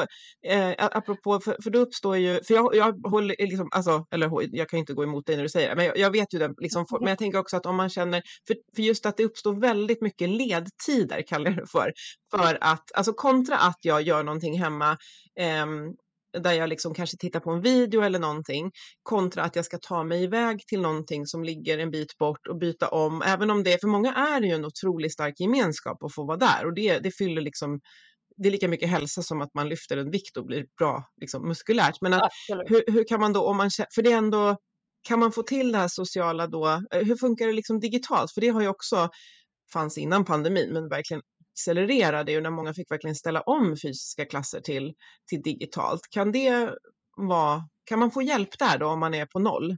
[0.47, 4.31] eh, apropå, för, för då uppstår ju, för jag, jag håller eh, liksom, alltså, eller
[4.51, 6.33] jag kan ju inte gå emot dig när du säger det, men jag, jag vet
[6.33, 9.17] ju det, liksom, men jag tänker också att om man känner, för, för just att
[9.17, 11.93] det uppstår väldigt mycket ledtider, kallar jag det för,
[12.31, 14.97] för att, alltså kontra att jag gör någonting hemma,
[15.39, 15.65] eh,
[16.39, 18.71] där jag liksom kanske tittar på en video eller någonting,
[19.03, 22.57] kontra att jag ska ta mig iväg till någonting som ligger en bit bort och
[22.57, 26.13] byta om, även om det, för många är det ju en otroligt stark gemenskap att
[26.13, 27.79] få vara där och det, det fyller liksom
[28.37, 31.47] det är lika mycket hälsa som att man lyfter en vikt och blir bra liksom,
[31.47, 32.01] muskulärt.
[32.01, 32.29] Men att,
[32.65, 34.57] hur, hur kan man då, om man, för det är ändå,
[35.07, 38.31] kan man få till det här sociala då, eh, hur funkar det liksom digitalt?
[38.31, 39.09] För det har ju också,
[39.73, 41.21] fanns innan pandemin, men verkligen
[41.57, 44.93] accelererade ju när många fick verkligen ställa om fysiska klasser till,
[45.29, 46.01] till digitalt.
[46.11, 46.69] Kan det
[47.17, 49.77] vara, kan man få hjälp där då om man är på noll?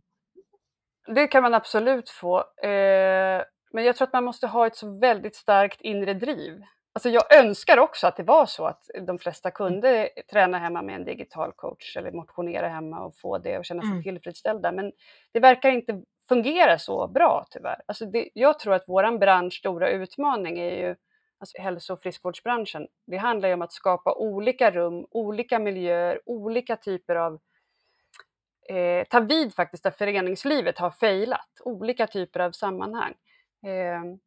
[1.16, 2.38] Det kan man absolut få.
[2.64, 6.62] Eh, men jag tror att man måste ha ett så väldigt starkt inre driv.
[6.94, 10.96] Alltså jag önskar också att det var så att de flesta kunde träna hemma med
[10.96, 14.04] en digital coach eller motionera hemma och få det och känna sig Mm.
[14.04, 14.72] tillfredsställda.
[14.72, 14.92] Men
[15.34, 17.82] det verkar inte fungera så bra tyvärr.
[17.88, 20.96] Alltså det, jag tror att våran bransch stora utmaning är ju
[21.40, 22.88] alltså hälso och friskvårdsbranschen.
[23.08, 27.40] Det handlar ju om att skapa olika rum, olika miljöer, olika typer av
[28.70, 33.14] eh, ta vid faktiskt där föreningslivet har failat, olika typer av sammanhang.
[33.66, 34.20] Eh,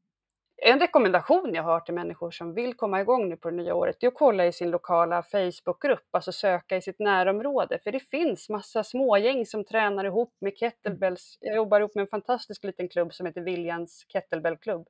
[0.64, 4.03] en rekommendation jag har till människor som vill komma igång nu på det nya året
[4.03, 8.48] är att kolla i sin lokala Facebookgrupp, alltså söka i sitt närområde, för det finns
[8.48, 11.38] massa smågäng som tränar ihop med kettlebells.
[11.40, 14.88] Jag jobbar ihop med en fantastisk liten klubb som heter Viljans kettlebellklubb.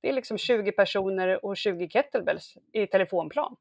[0.00, 3.56] Det är liksom 20 personer och 20 kettlebells i telefonplan.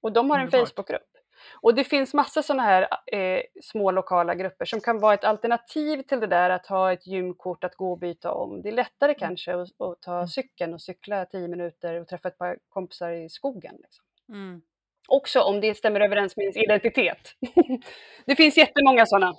[0.00, 0.50] Och de har en.
[0.50, 1.16] Facebookgrupp.
[1.60, 6.02] Och det finns massa sådana här eh, små lokala grupper som kan vara ett alternativ
[6.02, 8.62] till det där att ha ett gymkort att gå och byta om.
[8.62, 12.38] Det är lättare kanske att, att ta cykeln och cykla 10 minuter och träffa ett
[12.38, 13.76] par kompisar i skogen.
[13.82, 14.04] Liksom.
[14.28, 14.62] Mm.
[15.08, 17.34] Också om det stämmer överens med ens identitet.
[18.26, 19.34] det finns jättemånga sådana.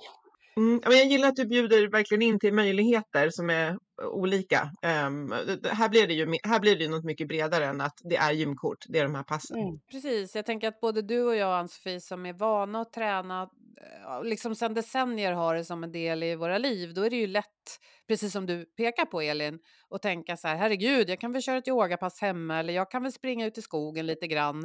[0.58, 3.78] Mm, men jag gillar att du bjuder verkligen in till möjligheter som är
[4.12, 4.70] olika.
[5.06, 5.32] Um,
[5.70, 8.32] här, blir det ju, här blir det ju något mycket bredare än att det är
[8.32, 9.58] gymkort, det är de här passen.
[9.58, 9.80] Mm.
[9.90, 14.24] Precis, jag tänker att både du och jag, Ann-Sofie, som är vana att träna, eh,
[14.24, 17.26] liksom sedan decennier har det som en del i våra liv, då är det ju
[17.26, 19.58] lätt, precis som du pekar på Elin,
[19.90, 23.02] att tänka så här, herregud, jag kan väl köra ett yogapass hemma eller jag kan
[23.02, 24.64] väl springa ut i skogen lite grann.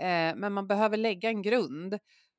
[0.00, 1.98] Eh, men man behöver lägga en grund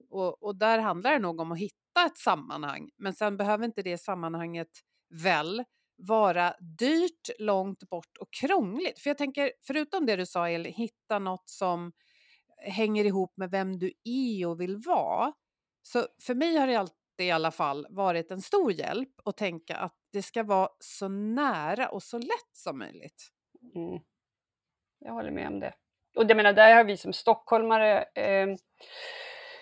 [0.10, 2.89] och, och där handlar det nog om att hitta ett sammanhang.
[2.98, 4.69] Men sen behöver inte det sammanhanget
[5.10, 5.63] väl
[5.95, 9.00] vara dyrt, långt bort och krångligt.
[9.00, 11.91] För jag tänker, förutom det du sa Elin, hitta något som
[12.58, 15.34] hänger ihop med vem du är och vill vara.
[15.82, 19.76] Så för mig har det alltid i alla fall varit en stor hjälp att tänka
[19.76, 23.28] att det ska vara så nära och så lätt som möjligt.
[23.76, 24.00] Mm.
[25.00, 25.74] Jag håller med om det.
[26.15, 28.48] Och jag menar, där har vi som stockholmare eh,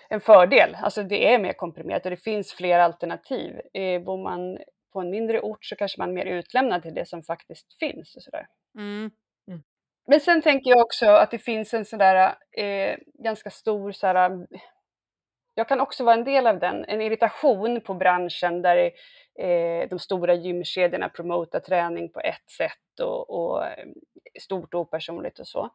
[0.08, 0.76] en fördel.
[0.82, 3.60] Alltså det är mer komprimerat och det finns fler alternativ.
[3.74, 4.58] Eh, bor man
[4.92, 8.16] på en mindre ort så kanske man är mer utlämnad till det som faktiskt finns
[8.16, 8.46] och sådär.
[8.78, 9.10] Mm.
[10.10, 14.46] Men sen tänker jag också att det finns en sådär eh, ganska stor sådär,
[15.54, 18.76] jag kan också vara en del av den, en irritation på branschen där
[19.38, 23.86] eh, de stora gymkedjorna promotar träning på ett sätt och, och eh,
[24.40, 25.70] stort och opersonligt och så.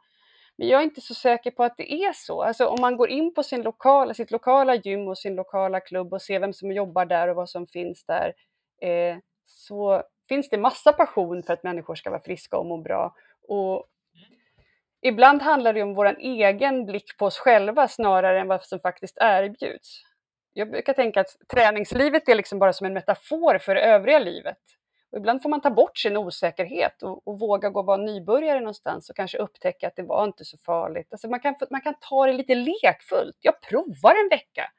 [0.58, 2.44] Men jag är inte så säker på att det är så.
[2.44, 6.13] Alltså om man går in på sin lokala, sitt lokala gym och sin lokala klubb
[6.13, 8.34] och ser vem som jobbar där och vad som finns där,
[8.82, 13.16] eh, så finns det massa passion för att människor ska vara friska och må bra.
[13.48, 13.86] Och
[15.02, 19.18] ibland handlar det om vår egen blick på oss själva snarare än vad som faktiskt
[19.22, 20.02] erbjuds.
[20.54, 24.58] Jag brukar tänka att träningslivet är liksom bara som en metafor för det övriga livet.
[25.13, 28.60] Och ibland får man ta bort sin osäkerhet och, och våga gå och vara nybörjare
[28.60, 31.08] någonstans och kanske upptäcka att det var inte så farligt.
[31.12, 33.38] Alltså man, kan, man kan ta det lite lekfullt.
[33.39, 34.71] Jag provar en vecka.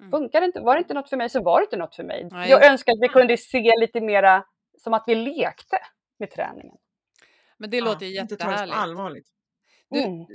[0.00, 0.10] Mm.
[0.10, 2.04] Funkar det inte, var det inte något för mig så var det inte något för
[2.04, 2.28] mig.
[2.30, 2.50] Nej.
[2.50, 4.44] Jag önskar att vi kunde se lite mera
[4.78, 5.78] som att vi lekte
[6.18, 6.76] med träningen.
[7.56, 8.76] Men det låter Ja, det så jättehärligt.
[8.76, 9.26] allvarligt.
[9.90, 10.26] Du, Mm.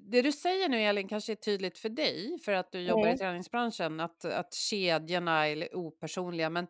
[0.00, 3.06] Det du säger nu Elin kanske är tydligt för dig för att du jobbar i
[3.06, 3.18] Mm.
[3.18, 6.66] träningsbranschen att, att kedjorna är opersonliga men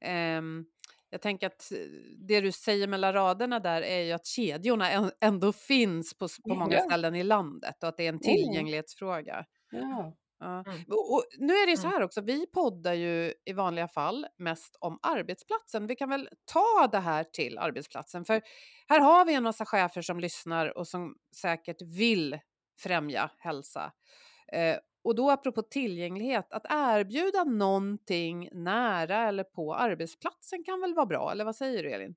[0.00, 0.64] ehm,
[1.10, 1.78] jag tänker att eh,
[2.28, 6.54] det du säger mellan raderna där är ju att kedjorna än- ändå finns på, på
[6.54, 6.80] många Ja.
[6.84, 8.20] ställen i landet och att det är en Mm.
[8.20, 9.44] tillgänglighetsfråga.
[9.70, 10.16] Ja.
[10.40, 10.64] Ja.
[10.66, 10.84] Mm.
[10.88, 11.92] Och, nu är det så Mm.
[11.98, 15.86] här också, vi poddar ju i vanliga fall mest om arbetsplatsen.
[15.86, 18.42] Vi kan väl ta det här till arbetsplatsen, för
[18.88, 22.38] här har vi en massa chefer som lyssnar och som säkert vill
[22.82, 23.92] främja hälsa.
[24.52, 31.06] Eh, och då apropå tillgänglighet, att erbjuda någonting nära eller på arbetsplatsen kan väl vara
[31.06, 32.14] bra, eller vad säger du Elin?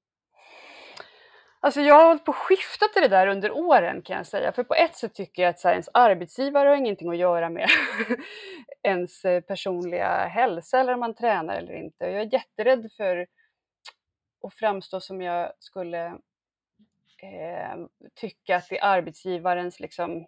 [1.60, 4.52] Alltså jag har hållit på och skiftat i det där under åren kan jag säga.
[4.52, 7.50] För på ett sätt tycker jag att så här, ens arbetsgivare har ingenting att göra
[7.50, 7.70] med
[8.84, 12.06] ens eh, personliga hälsa eller om man tränar eller inte.
[12.06, 13.28] Jag är jätterädd för
[14.48, 16.06] att framstå som jag skulle
[17.22, 17.78] eh,
[18.16, 20.28] tycka att det är arbetsgivarens liksom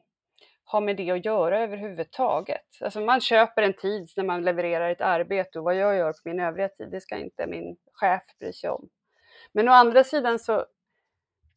[0.65, 2.81] har med det att göra överhuvudtaget.
[2.81, 6.19] Alltså man köper en tid när man levererar ett arbete och vad jag gör på
[6.23, 8.89] min övriga tid, det ska inte min chef bry sig om.
[9.51, 10.65] Men å andra sidan så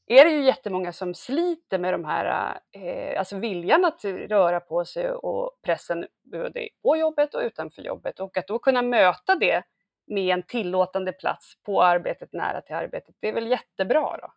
[0.06, 4.84] är det ju jättemånga som sliter med de här, eh, alltså viljan att röra på
[4.84, 8.20] sig och pressen både på jobbet och utanför jobbet.
[8.20, 9.62] Och att då kunna möta det
[10.06, 14.32] med en tillåtande plats på arbetet, nära till arbetet, det är väl jättebra då.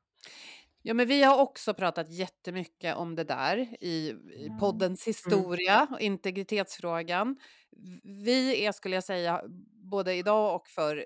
[0.82, 4.58] Ja, men vi har också pratat jättemycket om det där i, i Mm.
[4.60, 7.36] poddens historia och integritetsfrågan.
[8.04, 9.42] Vi är, skulle jag säga,
[9.92, 11.06] både idag och för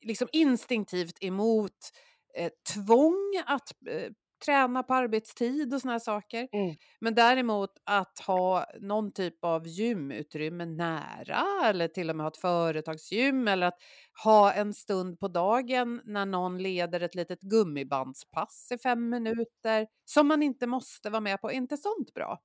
[0.00, 1.90] liksom instinktivt emot
[2.36, 4.10] eh, tvång att eh,
[4.44, 6.48] träna på arbetstid och såna här saker.
[6.52, 6.76] Mm.
[7.00, 12.36] Men däremot att ha någon typ av gymutrymme nära eller till och med ha ett
[12.36, 13.78] företagsgym eller att
[14.24, 20.28] ha en stund på dagen när någon leder ett litet gummibandspass i fem minuter som
[20.28, 21.50] man inte måste vara med på.
[21.50, 22.38] Är inte sånt bra?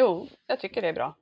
[0.00, 1.16] Jo, jag tycker det är bra.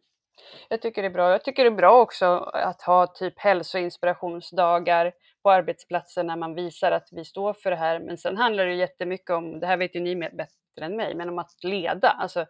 [0.68, 1.30] Jag tycker det är bra.
[1.30, 6.92] Jag tycker det är bra också att ha typ hälsoinspirationsdagar på arbetsplatsen när man visar
[6.92, 8.00] att vi står för det här.
[8.00, 11.28] Men sen handlar det jättemycket om, det här vet ju ni bättre än mig, men
[11.28, 12.10] om att leda.
[12.10, 12.46] Alltså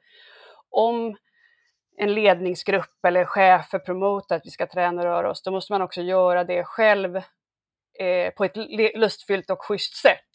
[0.71, 1.17] om
[1.97, 5.83] en ledningsgrupp eller chefer promotar att vi ska träna och röra oss, då måste man
[5.83, 7.17] också göra det själv
[7.99, 8.57] eh, på ett
[8.95, 10.31] lustfyllt och schysst sätt.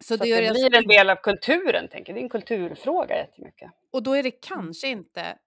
[0.00, 2.12] Så Så det gör det blir en del av kulturen, tänker.
[2.12, 3.70] Det är en kulturfråga jättemycket.
[3.92, 5.38] Och då är det kanske inte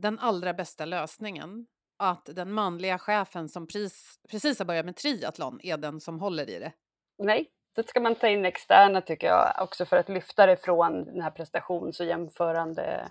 [0.00, 5.60] den allra bästa lösningen att den manliga chefen som pris, precis har börjat med triathlon
[5.62, 6.72] är den som håller i det.
[7.18, 11.04] Nej, då ska man ta in externa tycker jag också för att lyfta det från
[11.04, 13.10] den här prestations och jämförande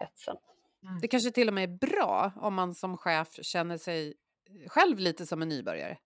[0.00, 0.36] hetsen.
[1.02, 4.14] Det kanske till och med är bra om man som chef känner sig
[4.66, 5.98] själv lite som en nybörjare.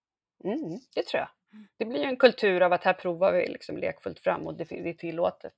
[0.44, 1.28] Mm, det tror jag.
[1.76, 4.64] Det blir ju en kultur av att här provar vi liksom lekfullt fram och det,
[4.64, 5.54] det är tillåtet.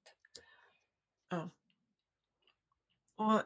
[1.29, 1.51] Ja.
[3.16, 3.40] Och,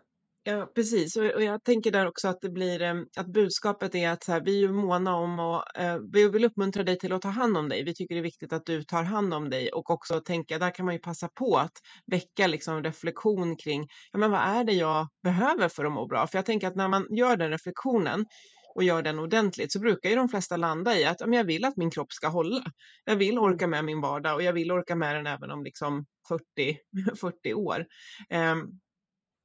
[0.47, 1.17] ja, precis.
[1.17, 4.41] Och, jag tänker där också att det blir eh, att budskapet är att så här,
[4.41, 7.69] vi är måna om och eh, vi vill uppmuntra dig till att ta hand om
[7.69, 7.85] dig.
[7.85, 10.71] Vi tycker det är viktigt att du tar hand om dig och också tänka, där
[10.71, 11.73] kan man ju passa på att
[12.07, 16.27] väcka liksom reflektion kring, ja men vad är det jag behöver för att må bra?
[16.27, 18.27] För jag tänker att när man gör den reflektionen
[18.75, 21.45] och gör den ordentligt så brukar ju de flesta landa i att ja, men jag
[21.45, 22.65] vill att min kropp ska hålla.
[23.05, 26.07] Jag vill orka med min vardag och jag vill orka med den även om liksom
[26.29, 26.79] 40,
[27.21, 27.87] 40 år.
[28.31, 28.61] Ehm,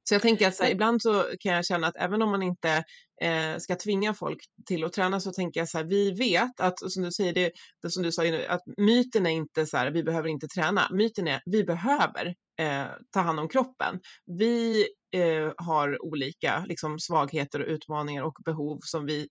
[0.04, 2.42] Så jag tänker att så här, ibland så kan jag känna att även om man
[2.42, 2.84] inte
[3.22, 6.92] eh, ska tvinga folk till att träna så tänker jag så här, vi vet att,
[6.92, 10.02] som du säger, det, det som du sa, att myten är inte så här, vi
[10.02, 10.88] behöver inte träna.
[10.92, 14.00] Myten är, vi behöver eh, ta hand om kroppen.
[14.26, 19.28] Vi eh, har olika liksom, svagheter och utmaningar och behov som vi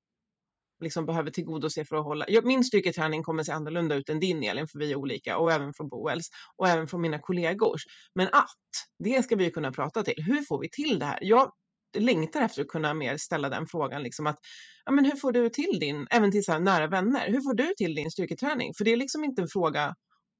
[0.81, 2.25] liksom behöver tillgodose för att hålla.
[2.43, 5.73] Min styrketräning kommer se annorlunda ut än din Elin, för vi är olika och även
[5.73, 7.81] från Boels och även från mina kollegors.
[8.15, 8.49] Men att
[9.03, 10.23] det ska vi kunna prata till.
[10.23, 11.19] Hur får vi till det här?
[11.21, 11.51] Jag
[11.97, 14.39] längtar efter att kunna mer ställa den frågan, liksom att
[14.85, 17.73] ja, men hur får du till din, även till så nära vänner, hur får du
[17.77, 18.73] till din styrketräning?
[18.77, 19.95] För det är liksom inte en fråga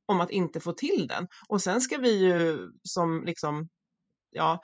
[0.06, 1.28] om att inte få till den.
[1.50, 3.70] Och sen ska vi ju som liksom,
[4.32, 4.62] ja,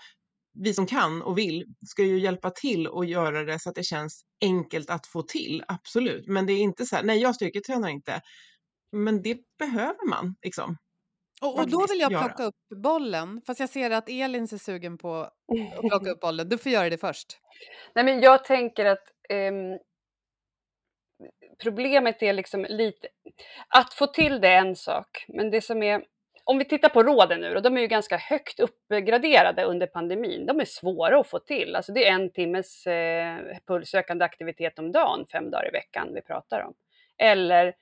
[0.64, 3.84] vi som kan och vill ska ju hjälpa till och göra det så att det
[3.84, 6.28] känns enkelt att få till, absolut.
[6.28, 8.22] Men det är inte så här, nej jag styrketränar inte.
[8.92, 10.78] Men det behöver man liksom.
[11.42, 12.48] Och, och då vill jag plocka göra.
[12.48, 15.34] upp bollen, fast jag ser att Elin ser sugen på att
[15.90, 16.50] plocka upp bollen.
[16.50, 17.38] Du får göra det först.
[17.96, 19.04] Nej men jag tänker att
[19.34, 19.80] um,
[21.64, 23.08] problemet är liksom lite,
[23.68, 26.04] att få till det är en sak, men det som är
[26.50, 30.46] om vi tittar på råden nu, och de är ju ganska högt uppgraderade under pandemin.
[30.46, 31.76] De är svåra att få till.
[31.76, 33.38] Alltså det är en timmes eh,
[33.68, 36.74] pulssökande aktivitet om dagen, fem dagar i veckan vi pratar om.
[37.18, 37.76] Eller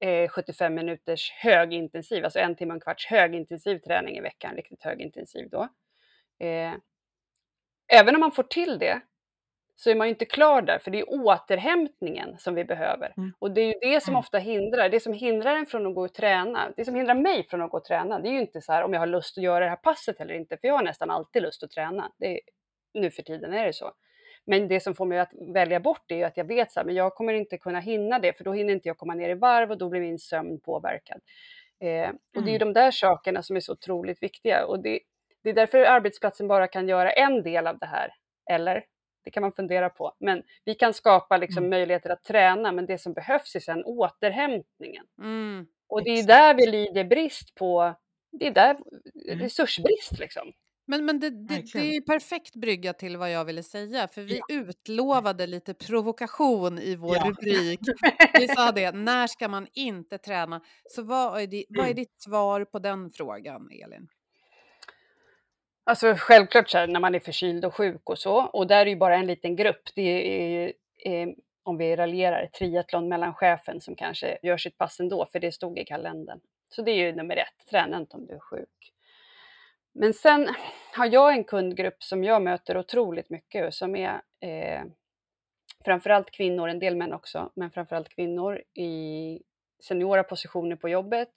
[0.00, 4.82] eh, 75 minuters högintensiv, alltså en timme och en kvarts högintensiv träning i veckan, riktigt
[4.82, 5.62] högintensiv då.
[6.40, 6.74] Eh,
[7.92, 9.00] även om man får till det
[9.82, 13.14] så är man ju inte klar där, för det är återhämtningen som vi behöver.
[13.16, 13.32] Mm.
[13.38, 14.18] Och det är ju det som mm.
[14.18, 17.46] ofta hindrar, det som hindrar en från att gå och träna, det som hindrar mig
[17.50, 19.38] från att gå och träna, det är ju inte så här om jag har lust
[19.38, 22.12] att göra det här passet eller inte, för jag har nästan alltid lust att träna.
[22.18, 22.40] Det är,
[22.94, 23.92] nu för tiden är det så.
[24.44, 26.80] Men det som får mig att välja bort det är ju att jag vet så
[26.80, 29.30] här, men jag kommer inte kunna hinna det, för då hinner inte jag komma ner
[29.30, 31.20] i varv och då blir min sömn påverkad.
[31.80, 32.72] Eh, och det är ju mm.
[32.72, 35.00] de där sakerna som är så otroligt viktiga och det,
[35.42, 38.10] det är därför arbetsplatsen bara kan göra en del av det här,
[38.50, 38.84] eller?
[39.24, 40.12] Det kan man fundera på.
[40.20, 41.70] Men vi kan skapa liksom mm.
[41.70, 45.04] möjligheter att träna, men det som behövs är sen återhämtningen.
[45.18, 45.66] Mm.
[45.88, 47.94] Och det är där vi lider brist på,
[48.32, 48.76] det är där
[49.28, 49.38] mm.
[49.38, 50.52] resursbrist liksom.
[50.86, 54.40] Men, men det, det, det är perfekt brygga till vad jag ville säga, för vi
[54.48, 54.54] ja.
[54.54, 57.24] utlovade lite provokation i vår ja.
[57.24, 57.80] rubrik.
[58.34, 60.60] Vi sa det, när ska man inte träna?
[60.90, 61.96] Så vad är, det, vad är mm.
[61.96, 64.08] ditt svar på den frågan, Elin?
[65.84, 68.90] Alltså självklart så här, när man är förkyld och sjuk och så, och där är
[68.90, 69.82] ju bara en liten grupp.
[69.94, 75.00] Det är, är eh, om vi raljerar, triathlon mellan chefen som kanske gör sitt pass
[75.00, 76.40] ändå, för det stod i kalendern.
[76.68, 78.92] Så det är ju nummer ett, träna inte om du är sjuk.
[79.94, 80.48] Men sen
[80.92, 84.82] har jag en kundgrupp som jag möter otroligt mycket och som är eh,
[85.84, 89.42] framförallt kvinnor, en del män också, men framförallt kvinnor i
[89.82, 91.32] seniora positioner på jobbet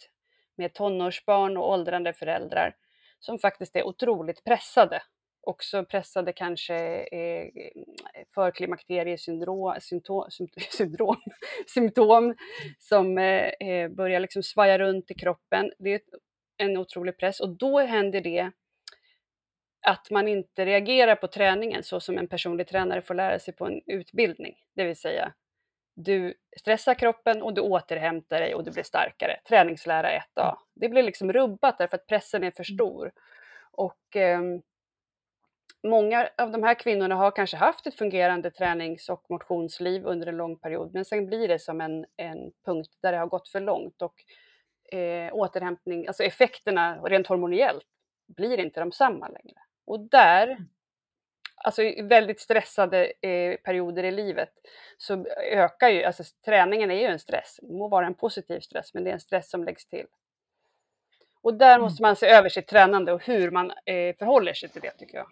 [0.56, 2.76] med tonårsbarn och åldrande föräldrar
[3.26, 5.02] som faktiskt är otroligt pressade.
[5.42, 7.50] Också pressade kanske eh,
[8.36, 9.76] för klimakteriesyndrom
[10.70, 11.16] symptom,
[11.68, 12.36] symptom
[12.80, 15.72] som eh, eh, börjar liksom svaja runt i kroppen.
[15.80, 16.02] Det är
[16.58, 18.52] en otrolig press och då händer det
[19.88, 23.66] att man inte reagerar på träningen så som en personlig tränare får lära sig på
[23.66, 24.56] en utbildning.
[24.76, 25.34] Det vill säga,
[25.96, 29.40] du stressar kroppen och du återhämtar dig och du blir starkare.
[29.48, 30.58] Träningslära 1A.
[30.74, 32.78] Det blir liksom rubbat därför att pressen är för mm.
[32.78, 33.12] stor.
[33.72, 34.42] Och eh,
[35.84, 40.38] många av de här kvinnorna har kanske haft ett fungerande tränings och motionsliv under en
[40.38, 43.60] lång period, men sen blir det som en, en punkt där det har gått för
[43.60, 44.24] långt och
[44.98, 47.86] eh, återhämtning, alltså effekterna rent hormoniellt
[48.28, 49.60] blir inte de samma längre.
[49.86, 50.66] Och där mm
[51.66, 54.50] alltså i väldigt stressade eh, perioder i livet
[54.98, 58.94] så ökar ju, alltså träningen är ju en stress, det må vara en positiv stress,
[58.94, 60.06] men det är en stress som läggs till.
[61.42, 61.82] Och där mm.
[61.82, 65.18] måste man se över sitt tränande och hur man eh, förhåller sig till det tycker
[65.18, 65.28] jag.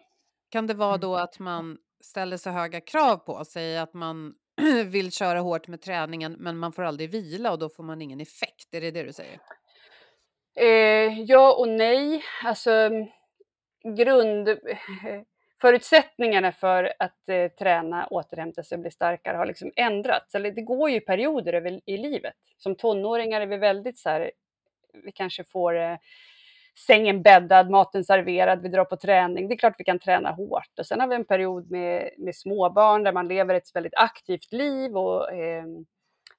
[0.49, 1.01] Kan det vara mm.
[1.01, 4.35] då att man ställer så höga krav på sig att man
[4.85, 8.21] vill köra hårt med träningen men man får aldrig vila och då får man ingen
[8.21, 8.73] effekt?
[8.73, 9.39] Är det det du säger?
[10.55, 12.23] Eh, ja och nej.
[12.43, 12.89] Alltså
[13.83, 14.47] grund
[15.63, 20.35] förutsättningarna för att eh, träna, återhämta sig och bli starkare har liksom ändrats.
[20.35, 22.33] Eller det går ju perioder över, i livet.
[22.57, 24.31] Som tonåringar är vi väldigt så här,
[24.93, 25.97] vi kanske får eh,
[26.87, 29.47] sängen bäddad, maten serverad, vi drar på träning.
[29.47, 30.79] Det är klart vi kan träna hårt.
[30.79, 34.53] Och sen har vi en period med, med småbarn där man lever ett väldigt aktivt
[34.53, 35.65] liv och eh,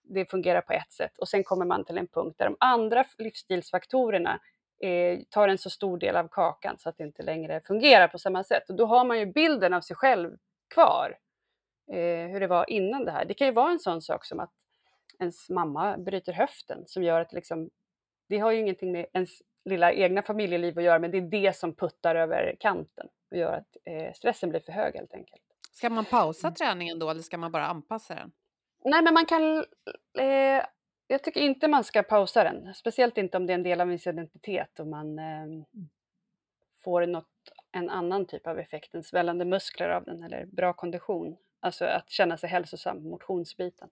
[0.02, 1.18] det fungerar på ett sätt.
[1.18, 4.40] Och sen kommer man till en punkt där de andra livsstilsfaktorerna
[4.84, 8.18] eh, tar en så stor del av kakan så att det inte längre fungerar på
[8.18, 8.70] samma sätt.
[8.70, 10.36] Och då har man ju bilden av sig själv
[10.74, 11.18] kvar,
[11.92, 13.24] eh, hur det var innan det här.
[13.24, 14.52] Det kan ju vara en sån sak som att
[15.18, 17.70] ens mamma bryter höften som gör att liksom,
[18.28, 19.30] det har ju ingenting med ens
[19.64, 23.52] lilla egna familjeliv att göra, men det är det som puttar över kanten och gör
[23.52, 25.42] att eh, stressen blir för hög helt enkelt.
[25.72, 28.32] Ska man pausa träningen då eller ska man bara anpassa den?
[28.84, 29.56] Nej, men man kan...
[30.18, 30.64] Eh,
[31.06, 33.88] jag tycker inte man ska pausa den, speciellt inte om det är en del av
[33.88, 35.46] ens identitet och man eh,
[36.84, 37.28] får något,
[37.72, 41.36] en annan typ av effekt än svällande muskler av den eller bra kondition.
[41.60, 43.88] Alltså att känna sig hälsosam, motionsbiten.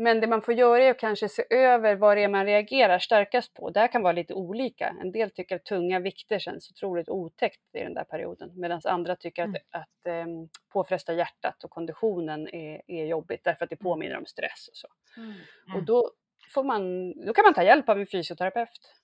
[0.00, 2.98] Men det man får göra är att kanske se över vad det är man reagerar
[2.98, 3.70] starkast på.
[3.70, 4.96] Det här kan vara lite olika.
[5.00, 9.16] En del tycker att tunga vikter känns otroligt otäckt i den där perioden medan andra
[9.16, 9.54] tycker Mm.
[9.70, 14.26] att, att um, påfresta hjärtat och konditionen är, är jobbigt därför att det påminner om
[14.26, 14.88] stress och så.
[15.66, 15.84] Och Mm.
[15.84, 16.10] då,
[16.54, 18.94] får man, då kan man ta hjälp av en fysioterapeut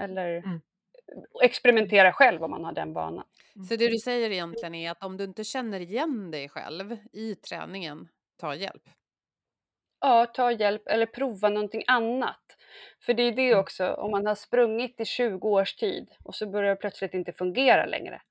[0.00, 0.60] eller Mm.
[1.42, 3.24] experimentera själv om man har den vanan.
[3.68, 7.34] Så det du säger egentligen är att om du inte känner igen dig själv i
[7.34, 8.08] träningen,
[8.40, 8.82] ta hjälp.
[10.04, 12.40] Ja, ta hjälp eller prova någonting annat.
[13.06, 13.60] För det är det Mm.
[13.60, 17.32] också, om man har sprungit i 20 års tid och så börjar det plötsligt inte
[17.32, 18.22] fungera längre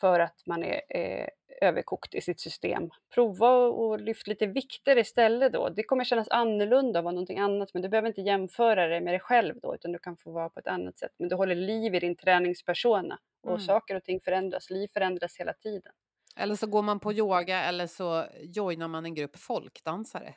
[0.00, 1.26] för att man är eh,
[1.62, 2.90] överkokt i sitt system.
[3.14, 5.68] Prova och, lyft lite vikter istället då.
[5.68, 9.12] Det kommer kännas annorlunda att vara någonting annat, men du behöver inte jämföra det med
[9.14, 11.12] dig själv då, utan du kan få vara på ett annat sätt.
[11.18, 13.60] Men du håller liv i din träningspersona och Mm.
[13.60, 14.70] saker och ting förändras.
[14.70, 15.92] Liv förändras hela tiden.
[16.36, 20.34] Eller så går man på yoga eller så joinar man en grupp folkdansare.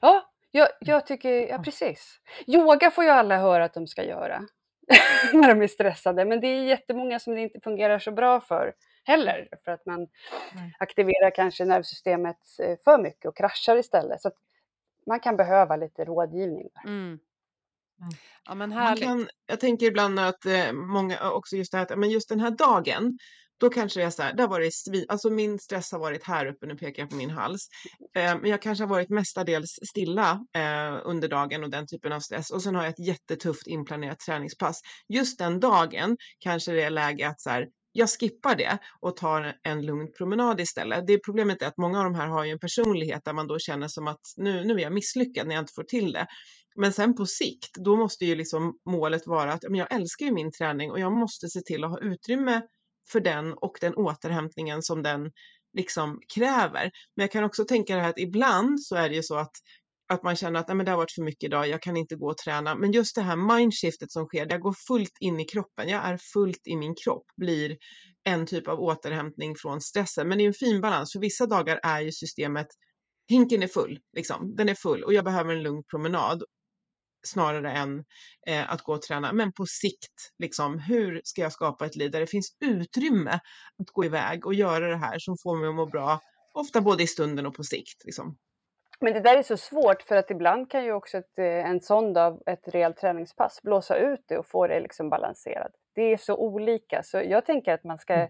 [0.00, 2.20] Ja, jag, jag tycker, ja precis.
[2.46, 4.42] Yoga får ju alla höra att de ska göra
[5.32, 8.74] när de är stressade, men det är jättemånga som det inte fungerar så bra för
[9.04, 10.08] heller, för att man
[10.78, 14.22] aktiverar kanske nervsystemet eh, för mycket och kraschar istället.
[14.22, 14.36] Så att
[15.06, 16.68] man kan behöva lite rådgivning.
[16.74, 16.90] där.
[16.90, 17.18] Mm.
[18.44, 21.98] Ja men Man kan, jag tänker ibland att eh, många också just det här att
[21.98, 23.18] men just den här dagen
[23.64, 26.24] då kanske det är så här, där var det svin, alltså min stress har varit
[26.24, 27.68] här uppe, nu pekar jag på min hals.
[28.16, 32.20] Eh, men jag kanske har varit mestadels stilla eh, under dagen och den typen av
[32.20, 34.80] stress och sen har jag ett jättetufft inplanerat träningspass.
[35.08, 39.54] Just den dagen kanske det är läge att så här, jag skippar det och tar
[39.62, 41.06] en lugn promenad istället.
[41.06, 43.58] Det problemet är att många av de här har ju en personlighet där man då
[43.58, 46.26] känner som att nu, nu är jag misslyckad när jag inte får till det.
[46.76, 50.32] Men sen på sikt, då måste ju liksom målet vara att men jag älskar ju
[50.32, 52.62] min träning och jag måste se till att ha utrymme
[53.12, 55.30] för den och den återhämtningen som den
[55.76, 56.90] liksom kräver.
[57.16, 59.52] Men jag kan också tänka det här att ibland så är det ju så att
[60.08, 62.16] att man känner att Nej, men det har varit för mycket idag, jag kan inte
[62.16, 62.74] gå och träna.
[62.74, 66.16] Men just det här mindshiftet som sker, jag går fullt in i kroppen, jag är
[66.16, 67.76] fullt i min kropp, blir
[68.24, 70.28] en typ av återhämtning från stressen.
[70.28, 72.66] Men det är en fin balans, för vissa dagar är ju systemet,
[73.28, 74.56] hinken är full, liksom.
[74.56, 76.42] den är full och jag behöver en lugn promenad
[77.24, 78.04] snarare än
[78.46, 79.32] eh, att gå och träna.
[79.32, 83.40] Men på sikt, liksom, hur ska jag skapa ett liv där det finns utrymme
[83.82, 86.20] att gå iväg och göra det här som får mig att må bra,
[86.54, 88.04] ofta både i stunden och på sikt.
[88.04, 88.36] Liksom.
[89.00, 91.80] Men det där är så svårt för att ibland kan ju också ett, eh, en
[91.80, 95.72] sån dag, ett rejält träningspass, blåsa ut det och få det liksom balanserat.
[95.94, 98.28] Det är så olika, så jag tänker att man ska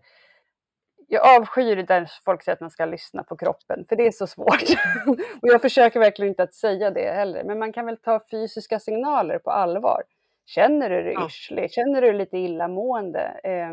[1.09, 4.27] jag avskyr där folk säger att man ska lyssna på kroppen, för det är så
[4.27, 4.63] svårt.
[5.43, 8.79] och jag försöker verkligen inte att säga det heller, men man kan väl ta fysiska
[8.81, 10.03] signaler på allvar.
[10.47, 11.27] Känner du dig Ja.
[11.27, 11.73] yrslig?
[11.73, 13.41] Känner du dig lite illamående?
[13.45, 13.73] Eh,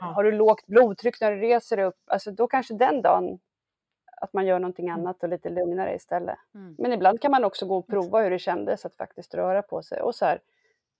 [0.00, 0.06] Ja.
[0.06, 1.96] Har du lågt blodtryck när du reser upp?
[2.06, 3.38] Alltså då kanske den dagen
[4.20, 6.38] att man gör någonting annat och lite lugnare istället.
[6.54, 6.74] Mm.
[6.78, 9.82] Men ibland kan man också gå och prova hur det kändes att faktiskt röra på
[9.82, 10.00] sig.
[10.00, 10.40] Och så här,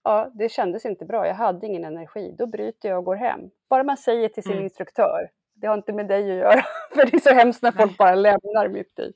[0.03, 2.35] ja, det kändes inte bra, jag hade ingen energi.
[2.37, 3.39] Då bryter jag och går hem.
[3.69, 4.63] Bara man säger till sin Mm.
[4.63, 6.61] instruktör, det har inte med dig att göra.
[6.93, 9.13] För det är så hemskt när folk bara lämnar mitt i.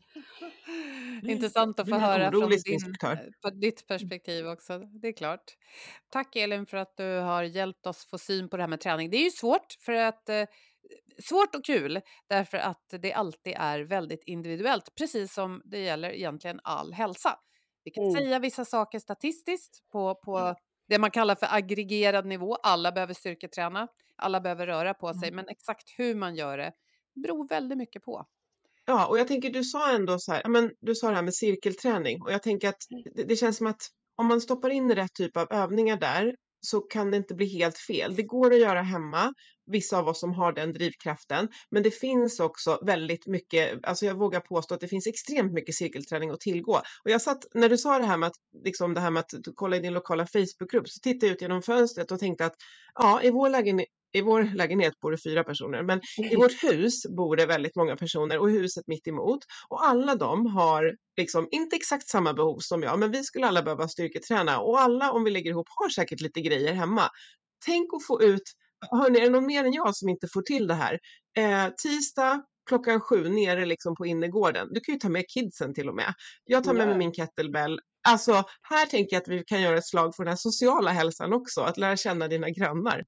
[1.31, 3.29] Intressant att få höra från din, instruktör.
[3.41, 4.79] på ditt perspektiv också.
[4.79, 5.43] Det är klart.
[6.09, 9.09] Tack Elin för att du har hjälpt oss få syn på det här med träning.
[9.09, 10.43] Det är ju svårt för att eh,
[11.23, 16.59] svårt och kul därför att det alltid är väldigt individuellt, precis som det gäller egentligen
[16.63, 17.39] all hälsa.
[17.83, 18.15] Vi kan Mm.
[18.15, 20.55] säga vissa saker statistiskt på, på
[20.89, 22.55] det man kallar för aggregerad nivå.
[22.55, 26.73] Alla behöver styrketräna, alla behöver röra på sig, men exakt hur man gör det
[27.15, 28.25] beror väldigt mycket på.
[28.85, 31.35] Ja, och jag tänker du sa ändå så här, men du sa det här med
[31.35, 32.21] cirkelträning.
[32.21, 32.83] Och jag tänker att
[33.15, 33.81] det, det känns som att
[34.15, 37.77] om man stoppar in rätt typ av övningar där så kan det inte bli helt
[37.77, 38.15] fel.
[38.15, 39.33] Det går att göra hemma,
[39.65, 44.15] vissa av oss som har den drivkraften, men det finns också väldigt mycket, alltså jag
[44.15, 46.73] vågar påstå att det finns extremt mycket cirkelträning att tillgå.
[47.03, 49.31] Och jag satt, när du sa det här med att, liksom det här med att
[49.55, 52.55] kolla i din lokala Facebookgrupp, så tittade jag ut genom fönstret och tänkte att
[52.95, 57.05] ja, i vår lägenhet i vår lägenhet bor det fyra personer, men i vårt hus
[57.17, 59.39] bor det väldigt många personer och huset mitt emot.
[59.69, 63.63] Och alla de har liksom inte exakt samma behov som jag, men vi skulle alla
[63.63, 67.09] behöva styrketräna och alla om vi lägger ihop har säkert lite grejer hemma.
[67.65, 68.43] Tänk att få ut,
[68.91, 70.99] hörni, är det någon mer än jag som inte får till det här?
[71.37, 74.67] Eh, tisdag klockan sju nere liksom på innergården.
[74.71, 76.13] Du kan ju ta med kidsen till och med.
[76.45, 79.87] Jag tar med mig min kettlebell alltså här tänker jag att vi kan göra ett
[79.87, 83.03] slag för den sociala hälsan också, att lära känna dina grannar.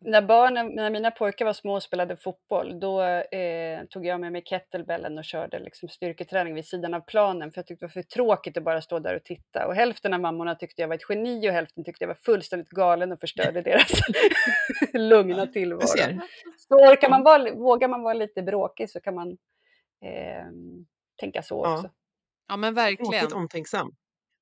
[0.00, 4.32] När, barnen, när mina pojkar var små och spelade fotboll, då eh, tog jag med
[4.32, 8.02] mig kettlebellen och körde liksom styrketräning vid sidan av planen, för jag tyckte det var
[8.02, 9.66] för tråkigt att bara stå där och titta.
[9.66, 12.68] Och hälften av mammorna tyckte jag var ett geni och hälften tyckte jag var fullständigt
[12.70, 13.90] galen och förstörde deras
[14.92, 15.86] lugna tillvaro.
[16.56, 19.30] Så orkar man vara, vågar man vara lite bråkig så kan man
[20.04, 20.46] eh,
[21.20, 21.74] tänka så Ja.
[21.74, 21.90] också.
[22.48, 23.32] Ja, men Tråkigt verkligen.
[23.32, 23.94] omtänksam.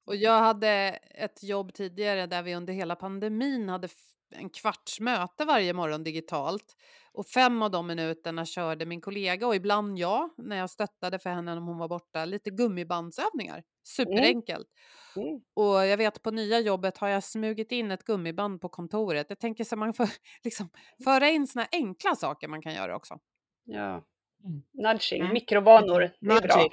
[0.07, 0.69] Och jag hade
[1.15, 3.89] ett jobb tidigare där vi under hela pandemin hade
[4.31, 6.77] en kvarts möte varje morgon digitalt.
[7.13, 11.31] Och fem av de minuterna körde min kollega och ibland jag, när jag stöttade för
[11.31, 13.63] henne om hon var borta, lite gummibandsövningar.
[13.85, 14.69] Superenkelt.
[15.17, 15.41] Mm.
[15.55, 19.27] Och jag vet på nya jobbet har jag smugit in ett gummiband på kontoret.
[19.29, 20.09] Jag tänker så man får
[20.45, 20.69] liksom
[21.05, 23.19] föra in såna enkla saker man kan göra också.
[23.65, 24.05] Ja.
[24.45, 24.63] Mm.
[24.73, 25.33] Nudging, Mm.
[25.33, 26.69] mikrovanor, det är bra.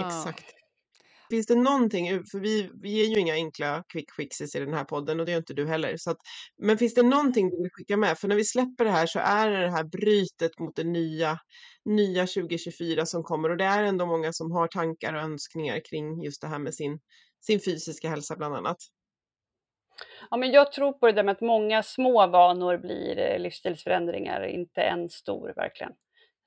[0.00, 0.54] Exakt.
[1.30, 4.84] Finns det någonting, för vi, vi är ju inga enkla quick fixes i den här
[4.84, 5.96] podden och det är inte du heller.
[5.96, 6.16] Så att,
[6.58, 8.18] men finns det någonting du vill skicka med?
[8.18, 11.38] För när vi släpper det här så är det det här brytet mot det nya,
[11.84, 16.22] nya 2024 som kommer och det är ändå många som har tankar och önskningar kring
[16.22, 17.00] just det här med sin,
[17.40, 18.78] sin fysiska hälsa bland annat.
[20.30, 24.46] Ja, men jag tror på det där med att många små vanor blir eh, livsstilsförändringar,
[24.46, 25.92] inte en stor verkligen.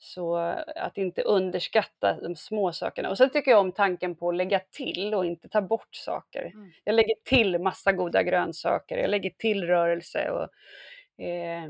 [0.04, 0.36] Så
[0.76, 3.10] att inte underskatta de små sakerna.
[3.10, 6.46] Och sen tycker jag om tanken på att lägga till och inte ta bort saker.
[6.46, 6.72] Mm.
[6.84, 11.70] Jag lägger till massa goda grönsaker, jag lägger till rörelse och eh,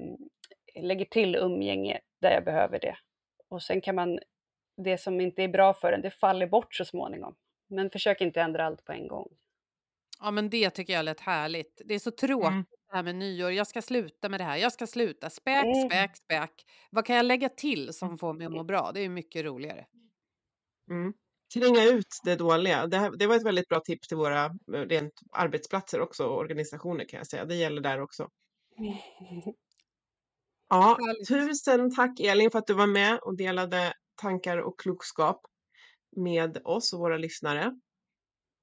[0.76, 2.98] lägger till umgänge där jag behöver det.
[3.50, 4.20] Och sen kan man,
[4.78, 7.36] det som inte är bra för en, det faller bort så småningom.
[7.68, 9.28] Men försök inte ändra allt på en gång.
[10.22, 11.82] Ja, men det tycker jag lät härligt.
[11.86, 12.66] Det är så tråkigt Mm.
[12.92, 13.52] Det här med nyår.
[13.52, 14.58] Jag ska sluta med det här.
[14.58, 15.30] Jag ska sluta.
[15.30, 15.89] Späk, Mm.
[15.89, 16.66] späk, späk.
[16.92, 18.92] Vad kan jag lägga till som får mig att må bra?
[18.94, 19.86] Det är mycket roligare.
[20.89, 21.14] Mm.
[21.54, 22.88] Tränga ut det dåliga.
[22.88, 26.38] Det, här, det var ett väldigt bra tips till våra eh, rent arbetsplatser också och
[26.38, 27.46] organisationer kan jag säga.
[27.46, 28.28] Det gäller där också.
[30.74, 35.42] Ja, tusen tack Elin för att du var med och delade tankar och klokskap
[36.16, 37.80] med oss och våra lyssnare.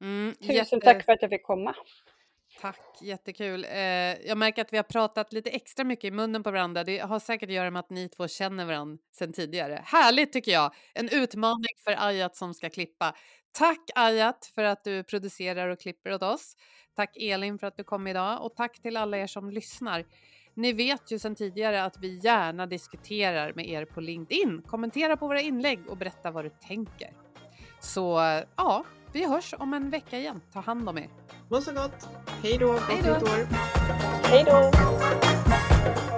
[0.02, 1.74] Mm, Tusen jätte- tack för att jag fick komma.
[2.60, 3.64] Tack, jättekul.
[3.64, 3.80] Eh,
[4.26, 6.84] jag märker att vi har pratat lite extra mycket i munnen på varandra.
[6.84, 9.82] Det har säkert att göra med att ni två känner varandra sedan tidigare.
[9.84, 10.74] Härligt tycker jag.
[10.94, 13.14] En utmaning för Ayat som ska klippa.
[13.52, 16.56] Tack Ayat för att du producerar och klipper åt oss.
[16.96, 20.04] Tack Elin för att du kom idag och tack till alla er som lyssnar.
[20.54, 24.62] Ni vet ju sedan tidigare att vi gärna diskuterar med er på LinkedIn.
[24.62, 27.12] Kommentera på våra inlägg och berätta vad du tänker.
[27.80, 28.20] Så
[28.56, 30.40] ja, vi hörs om en vecka igen.
[30.52, 31.08] Ta hand om er.
[31.50, 32.08] Må så gott!
[32.42, 32.72] Hej då!
[32.72, 33.12] Gott Hej då.
[33.14, 33.46] nytt år!
[34.24, 36.17] Hej då!